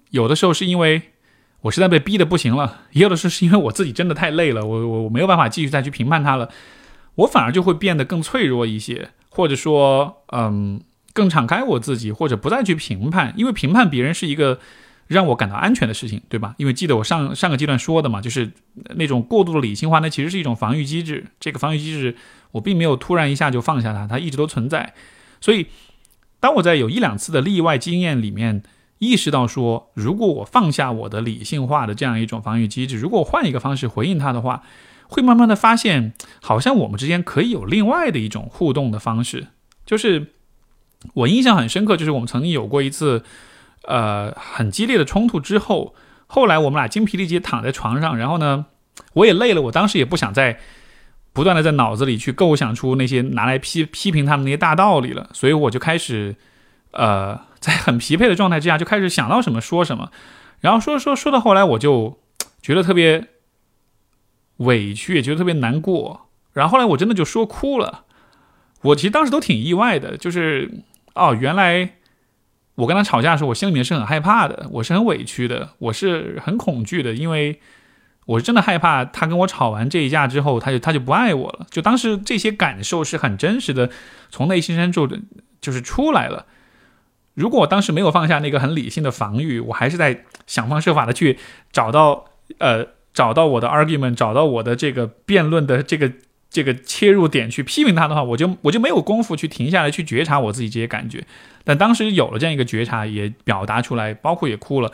[0.10, 1.01] 有的时候是因为
[1.62, 6.49] 我实在被逼的不行了，也有的时候是因为我自己真的太累了，我我我没有办法继续再去评判他了，
[7.16, 10.82] 我反而就会变得更脆弱一些，或者说，嗯，
[11.14, 14.60] 更敞开我自己，或者不再去评判，因为评判别人是一个
[15.08, 16.55] 让我感到安全的事情，对吧？
[16.58, 18.51] 因为记得我上上个阶段说的嘛，就是
[18.95, 22.16] 那种过度的理性化，那其实是一种防御机制，这个防御机制
[22.51, 24.93] 我并没有突然一下就放下它，它一直都存在，
[25.41, 25.68] 所以
[26.39, 28.64] 当我在有一两次的例外经验里面。
[28.99, 34.64] 意识到说，如果我放下我的理性化的这样一种防御机制，如果我换一个方式回应它的话，
[35.08, 39.49] 会慢慢的发现，好像我们之间可以有另外的一种互动的方式。
[39.86, 40.34] 就是
[41.14, 43.24] 我印象很深刻，就是我们曾经有过一次，
[43.88, 45.96] 呃，很激烈的冲突之后，
[46.28, 48.68] 后来我们俩精疲力竭躺在床上，然后呢，
[49.14, 50.60] 我也累了，我当时也不想再
[51.34, 56.36] 不断的在脑子里去构想出那些拿来批批评他们那些大道理了，所以我就开始，
[56.92, 57.48] 呃。
[57.60, 60.12] 在很疲惫的状态之下，就开始想到什么说什么，
[60.60, 62.20] 然后说说说到后来，我就
[62.62, 63.30] 觉得特别
[64.58, 66.30] 委屈，也觉得特别难过。
[66.54, 68.06] 然后后来我真的就说哭了。
[68.84, 70.84] 我其实当时都挺意外的，就是
[71.16, 71.96] 哦，原来
[72.78, 77.60] 我跟他吵架的时候，我心里面是很害怕的，我是很委屈的，我是很恐惧的，因为
[78.28, 81.66] 我是真的害怕他跟我吵完这一架之后，他就他就不爱我了。
[81.72, 83.90] 就当时这些感受是很真实的，
[84.30, 85.20] 从内心深处的
[85.60, 86.46] 就是出来了。
[87.34, 91.40] 如果我当时没有放下那个很理性的防御，我还是在想方设法的去
[91.72, 92.26] 找到
[92.60, 96.12] 呃找到我的 argument，找到我的这个辩论的这个
[96.58, 101.24] 这个切入点去批评他的话，我就我就没有功夫去停下来去觉察我自己这些感觉。
[101.64, 104.91] 但当时有了这样一个觉察，也表达出来，包括也哭了。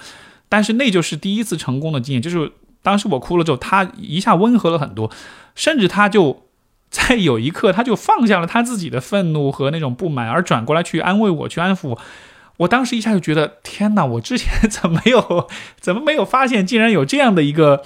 [0.49, 2.51] 但是那就是第一次成功的经验，就是。
[2.85, 5.09] 当时我哭了之后，他一下温和了很多，
[5.55, 6.47] 甚至他就
[6.89, 11.99] 在有一刻，他就放下了他自己的愤怒和那种不满，而转过来去安慰我，去安抚我。
[12.57, 14.03] 我当时一下就觉得，天哪！
[14.03, 15.47] 我之前怎么没有，
[15.79, 17.81] 怎么没有发现，竟然有这样的一个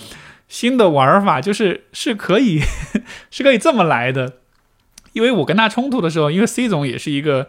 [0.47, 2.61] 新的玩法，就是是可以，
[3.31, 4.33] 是可以这么来的。
[5.13, 7.47] 因为我跟他冲突的时候，因为 C 总也是一个。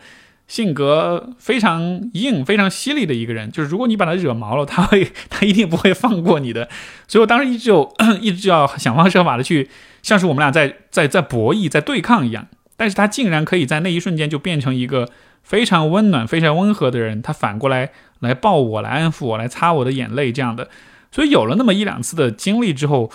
[0.49, 6.67] 性格非常硬、非常犀利的一个人，就是如果你把他惹毛了，他会，他一定不会放过你的。
[7.07, 9.69] 所以我当时一直就 一直就要想方设法的去，
[10.03, 12.47] 像是我们俩在在在博弈、在对抗一样。
[12.79, 15.11] 但是他竟然可以在那一瞬间就变成一个
[15.43, 17.91] 非常温暖、非常温和的人，他反过来
[18.21, 20.71] 来抱我、来安抚我、来擦我的眼泪这样的。
[21.11, 23.11] 所以有了那么一两次的经历之后，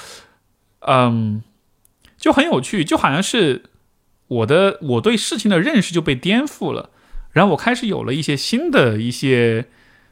[0.79, 1.41] 嗯，
[2.17, 3.63] 就很有趣，就好像是
[4.27, 6.89] 我的我对事情的认识就被颠覆了。
[7.31, 9.65] 然后我开始有了一些新的一些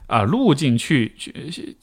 [0.08, 1.78] 啊路径去去，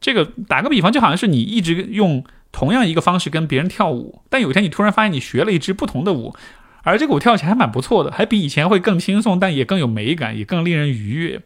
[0.00, 6.34] 这个打个比方，就好像是你一直用同样一个方式跟别人跳舞，但有一天你突然发现你学了一支不同的舞，
[6.82, 11.40] 而这个舞跳起来还蛮不错的，还比以前会更轻松，但也更有美感，也更令人愉悦。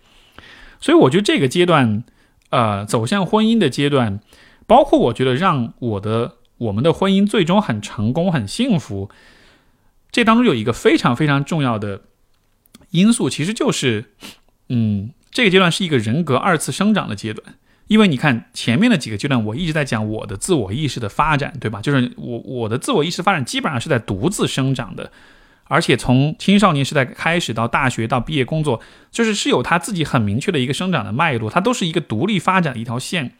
[0.80, 2.04] 所以我觉得这个阶段，
[2.50, 4.20] 呃，走向婚姻的阶段，
[4.66, 9.10] 包括我觉得让我的我们的婚姻最终很成功、很幸福，
[10.10, 12.02] 这当中有一个非常非常重要的。
[12.90, 14.12] 因素其实就是，
[14.68, 17.56] 嗯，这个阶段是一个人格二次生长的阶段，
[17.88, 21.82] 因为你看前面的几个阶段，我一直在讲我的自我意识的发展，对吧？
[21.82, 25.10] 就是我我的自我意识发展基本上是在独自生长的，
[25.68, 33.32] 而且从青少年时代开始到大学到毕业工作，就是是有他自己很明确的一个生长的脉络，它都是一个独立发展的一条线，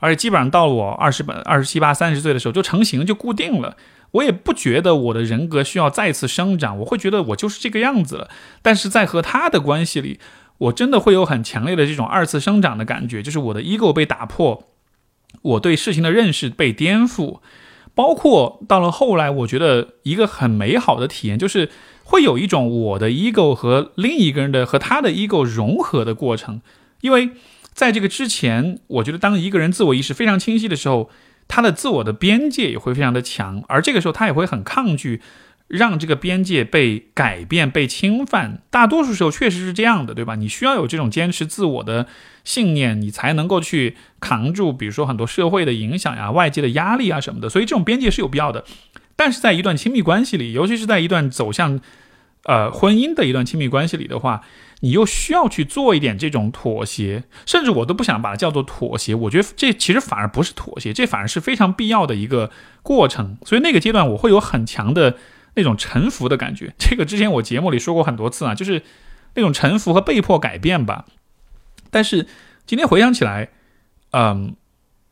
[0.00, 3.76] 而且基本上到了我二十八、二十七八、三十岁的时候就成型就固定了。
[4.12, 8.28] 我也不觉得我的人格需要再次生长，我会觉得我就是这个样子了。
[8.60, 10.20] 但是在和他的关系里，
[10.58, 14.64] 我真的会有很强烈的这种二次生长的感觉，就是我的 ego 被打破，
[15.40, 17.40] 我对事情的认识被颠覆，
[17.94, 21.70] 包括到了后来，我觉得一个很美好的体验，就是
[22.04, 26.60] 会有一种我的 ego 和另一个人的和他的 ego 融合的过程。
[27.00, 27.30] 因为
[27.72, 31.10] 在这个之前，我觉得当一个人自我意识非常清晰的时候。
[31.48, 35.20] 他的自我的边界也会非常的强，而这个时候他也会很抗拒
[35.68, 38.62] 让这个边界被改变、被侵犯。
[38.70, 40.36] 大多数时候确实是这样的，对吧？
[40.36, 42.06] 你需要有这种坚持自我的
[42.44, 47.48] 信念，你才能够去扛住，比如说很多社会的影响呀、外界的压力啊什么的。
[47.48, 48.64] 所以这种边界是有必要的。
[49.16, 51.80] 但是在一段亲密关系里，尤其是在一段走向
[52.44, 54.42] 呃婚姻的一段亲密关系里的话。
[54.84, 59.14] 你又需要去做一点这种妥协，甚至我都不想把它叫做妥协。
[59.14, 62.50] 我觉得这其实反而不是妥协，这反而是非常必要的一个
[62.82, 63.38] 过程。
[63.46, 65.16] 所以那个阶段我会有很强的
[65.54, 66.74] 那种臣服的感觉。
[66.78, 68.82] 这个之前我节目里说过很多次啊，就是
[69.36, 71.04] 那种臣服和被迫改变吧。
[71.92, 72.26] 但是
[72.66, 73.50] 今天回想起来，
[74.10, 74.56] 嗯，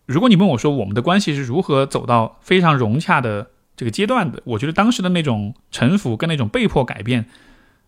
[0.06, 7.26] 如果你问我说我们的关系是如何走到非常融洽的这个阶段的，我觉得当时的那种臣服跟那种被迫改变。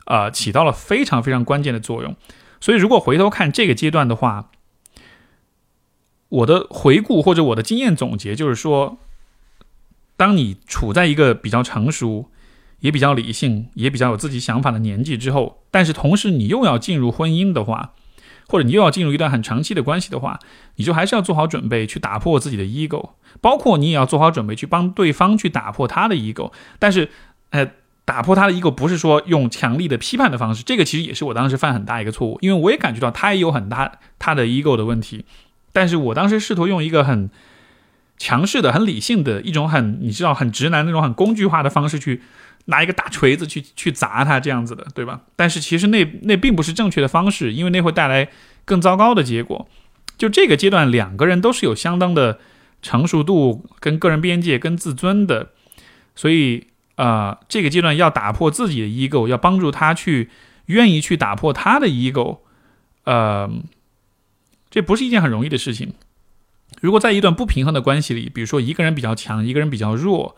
[0.04, 2.16] 呃，起到了非常非常关键的作用。
[2.60, 4.50] 所以，如果回头看这个阶段的话，
[6.28, 8.98] 我的回顾或者我的经验总结就是说，
[10.16, 12.32] 当你处在一个比较成熟、
[12.80, 17.94] 也比较理性、也比较有自己想法的年纪之后，但是同时你又要进入婚姻的话，
[18.52, 20.38] 或者你又要进入一段很长期的关系的话，
[20.76, 26.52] 你就还是要做好准备去打破自己的 ego，包括你也要做好准备去帮对方去打破他的 ego。
[26.78, 27.08] 但是，
[27.50, 27.66] 呃。
[28.04, 35.24] 打破他的 ego 不是说用强力的批判的方式，这个其实也是我当时犯很大一个错误，因为我也感觉到他也有很大他的 ego 的问题，
[35.72, 37.30] 但是我当时试图用一个很
[38.18, 42.20] 强势的、很理性的一种很你知道很直男那种很工具化的方式去
[42.66, 45.22] 拿一个大锤子去去砸他这样子的，对吧？
[45.36, 48.28] 但是其实那那并不是正确的方式，因为那会带来
[48.64, 49.68] 更糟糕的结果。
[50.18, 52.38] 就这个阶段，两个人都是有相当的
[52.80, 55.50] 成熟度、跟个人边界、跟自尊的，
[56.14, 56.68] 所以。
[56.96, 60.28] 啊，这个阶段要打破自己的 ego，要帮助他去
[60.66, 62.40] 愿意去打破他的 ego，
[63.04, 63.50] 呃，
[64.70, 65.94] 这不是一件很容易的事情。
[66.82, 70.36] 如果在一段不平衡的关系里，比如说一个人比较强，一个人比较弱，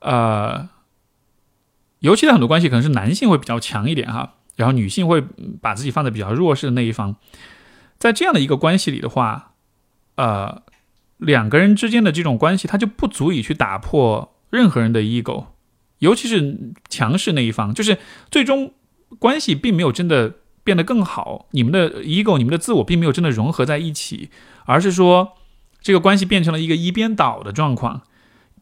[0.00, 0.68] 呃，
[2.04, 5.24] 尤其在很多关系可能是男性会比较强一点哈，然后女性会
[5.62, 7.16] 把自己放在比较弱势的那一方，
[7.98, 9.52] 在这样的一个关系里的话，
[10.16, 10.62] 呃，
[11.16, 15.46] 两个人之间的这种关系，它就不足以去打破任何人的 ego，
[16.00, 17.96] 尤其是强势那一方，就是
[18.30, 18.74] 最终
[19.18, 24.28] 关系并没有真的变得更好，你们的 ego、你们的自我并没有真的融合在一起，
[24.66, 25.38] 而是说
[25.80, 28.02] 这个关系变成了一个一边倒的状况，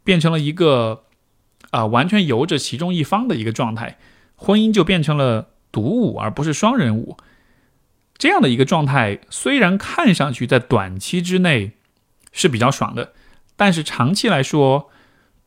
[0.05, 1.07] 变成了一个
[1.73, 3.99] 啊完全由着其中一方的一个状态，
[4.37, 7.17] 婚姻就变成了独舞而不是双人舞。
[8.17, 11.73] 这样的一个状态，虽然看上去在短期之内
[12.31, 13.13] 是比较爽的，
[13.57, 14.91] 但是长期来说，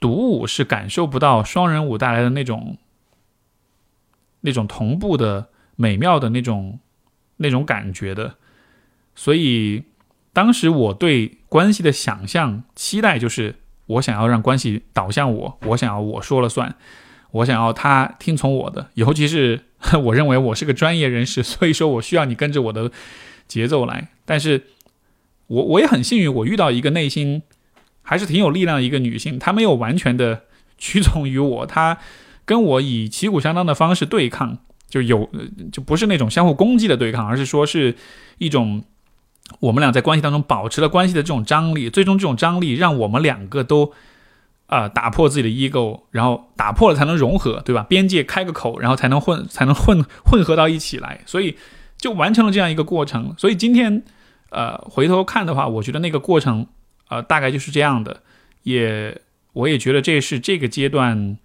[0.01, 2.77] 独舞是感受不到双人舞带来的那种、
[4.41, 6.79] 那种同步的美妙的那种、
[7.37, 8.35] 那种感觉的。
[9.15, 9.85] 所以，
[10.33, 13.55] 当时我对关系的想象、期待就是，
[13.87, 16.75] 我想要让关系导向我，我想要我说了算，
[17.31, 19.61] 我想要他听从我的，尤其是。
[20.05, 22.89] 我认为我是个专业人士， 所以说我需要你跟着我的
[23.47, 24.07] 节奏来。
[24.25, 24.63] 但是，
[25.45, 27.43] 我我也很幸运，我遇到一个内心
[28.01, 30.45] 还是挺有力量的一个女性，她没有完全的
[30.79, 31.99] 屈从于我，她
[32.45, 34.57] 跟我以旗鼓相当的方式对抗，
[34.89, 35.29] 就有
[35.71, 37.93] 就不是那种相互攻击的对抗，而是说是
[38.39, 38.83] 一种
[39.59, 43.93] 我们俩在关系当中保持了关系的这种张力，最终这种张力让我们两个都。
[44.67, 47.85] 啊，打破自己的 ego，然后打破了才能融合，对吧？
[47.87, 51.55] 边界开个口，然后才能混，才能混混合到一起来， 所以
[51.99, 53.35] 就完成了这样一个过程。
[53.37, 54.01] 所以今天，
[54.49, 56.65] 呃，回头看的话，我觉得那个过程，
[57.09, 58.23] 呃，大概就是这样的。
[58.63, 59.21] 也，
[59.53, 61.37] 我也觉得这是这个阶段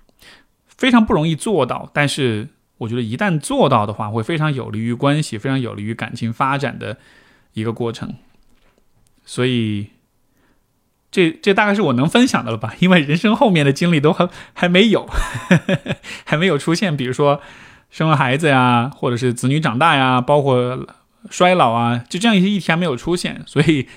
[0.67, 2.49] 非常不容易做到，但是
[2.79, 6.97] 我觉得一旦做到的话，会非常有利于关系，非常有利于感情发展的
[7.53, 8.15] 一个过程。
[9.25, 9.89] 所以。
[11.13, 12.73] 这这大概是我能分享的了吧？
[12.79, 15.09] 因为人生后面的经历都还还没有，
[16.25, 17.41] 还没有出现，比如说
[17.91, 20.87] 生了孩子呀，或者是子女长大呀，包括
[21.29, 23.43] 衰老啊，就这样一些议题还没有出现。
[23.45, 23.89] 所以，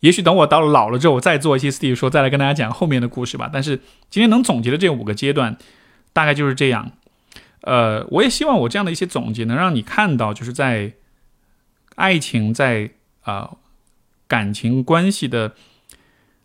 [0.00, 3.50] 也许等我到了老了之后，我再做一期 Steve 说，再来跟大家讲后面的故事吧。
[3.52, 5.58] 但是今天能总结的这五个阶段，
[6.14, 6.92] 大概就是这样。
[7.60, 10.92] 呃，我也希望我这样的一些总结能让你看到，就是在
[11.94, 12.90] 爱情在
[13.22, 13.56] 啊
[14.26, 15.52] 感情关系的。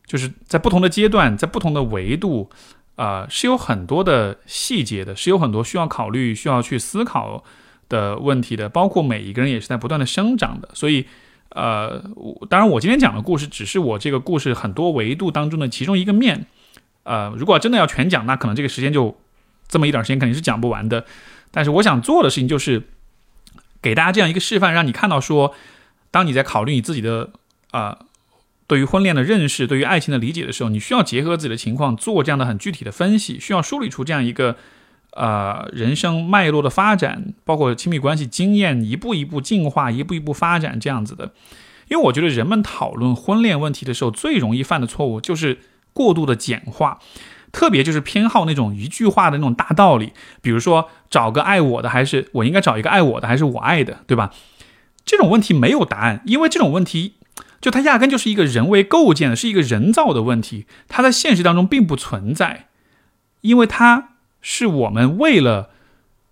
[0.06, 2.50] 就是在不同的阶段，在不同的维度，
[2.96, 7.44] 啊，是有很多的细节的，是有很多需要考虑、需要去思考
[7.90, 8.68] 的问题的。
[8.68, 10.68] 包括每一个人也是在不断的生长的。
[10.74, 11.06] 所以，
[11.50, 12.04] 呃，
[12.50, 16.48] 当然，我今天讲的故事只是我这个故事很多维度当中的其中一个面。
[17.04, 19.16] 呃，如果真的要全讲，那可能这个时间就
[19.68, 21.06] 这么一点时间肯定是讲不完的。
[21.52, 22.82] 但是我想做的事情就是
[23.82, 25.54] 给大家这样一个示范，让你看到说，
[26.12, 27.32] 当你在考虑你自己的
[27.72, 28.00] 啊。
[28.68, 34.58] 对于婚恋的认识，对于爱情的理解的时候，你需要结合自己的情况做这样的很具体的分析，需要梳理出这样一个，
[35.14, 41.32] 呃，人生脉络的发展，包括亲密关系经验一步一步进化，一步一步发展这样子的。
[41.88, 45.58] 因为我觉得人们讨论婚恋问题的时候，最容易犯的错误就是
[45.92, 47.00] 过度的简化，
[47.52, 54.34] 特别就是偏好那种一句话的那种大道理，比如说找个爱我的，还是我应该找一个爱我的，还是我爱的，对吧？
[55.06, 57.14] 这种问题没有答案，因为这种问题。
[57.62, 62.68] 就它压根就是一个人为构建的，是一个人造的问题，它在现实当中并不存在，
[63.42, 64.12] 因为它
[64.42, 65.72] 是我们为了，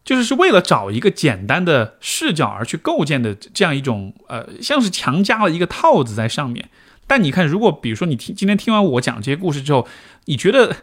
[0.06, 6.70] 就是是为了找一个简单的视角而去构建的这样一种，呃，像是强加了一个套子在上面。
[7.08, 9.86] 但你看，如果比如说你听今天听完我讲这些故事之后，
[10.28, 10.78] 你觉得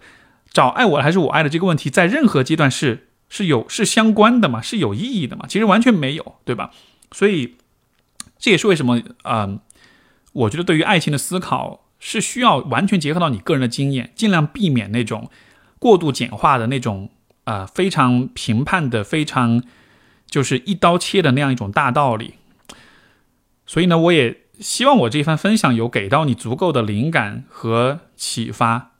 [0.55, 4.62] 找爱我还是我爱的这个问题，在任何阶段是是有是相关的嘛？
[4.62, 5.44] 是有意义的嘛？
[5.47, 6.70] 其实完全没有，对吧？
[7.12, 7.56] 所以
[8.39, 9.59] 这也是为什么啊。
[10.32, 15.31] 我觉得对于爱情的思考是需要完全结合到你个人的经验，尽量避免那种
[15.78, 17.10] 过度简化的那种
[17.44, 19.62] 啊非常评判的、非常
[20.28, 22.35] 就是一刀切的那样一种大道理。
[23.66, 28.93] 所以呢，我也希望我这一番分享有给到你足够的灵感和启发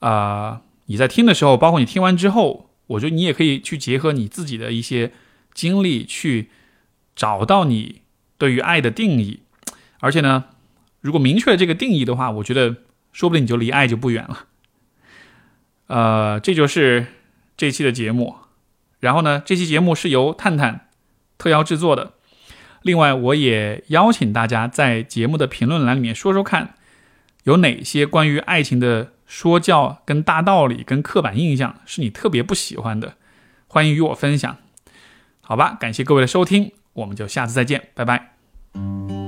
[0.00, 0.62] 啊！
[0.86, 5.12] 你在听的时候，包括你听完之后，我觉得你也可以去结合你自己的一些
[5.54, 6.50] 经历，去
[7.14, 8.02] 找到你
[8.36, 9.40] 对于爱的定义，
[10.00, 10.46] 而且呢。
[11.02, 12.78] 如果明确了这个定义的话，我觉得
[13.12, 14.46] 说不定你就离爱就不远了。
[15.86, 17.06] 呃，这就是
[17.56, 18.34] 这期的节目。
[18.98, 20.88] 然后呢，这期节目是由探探
[21.38, 22.14] 特邀制作的。
[22.82, 26.74] 另外，我也邀请大家在节目的评论栏里面说说看，
[27.44, 33.14] 有哪些关于爱情的说教、跟大道理、跟刻板印象是你特别不喜欢的，
[33.66, 34.56] 欢迎与我分享。
[35.40, 39.25] 好吧，感谢各位的收听，我们就下次再见，拜拜。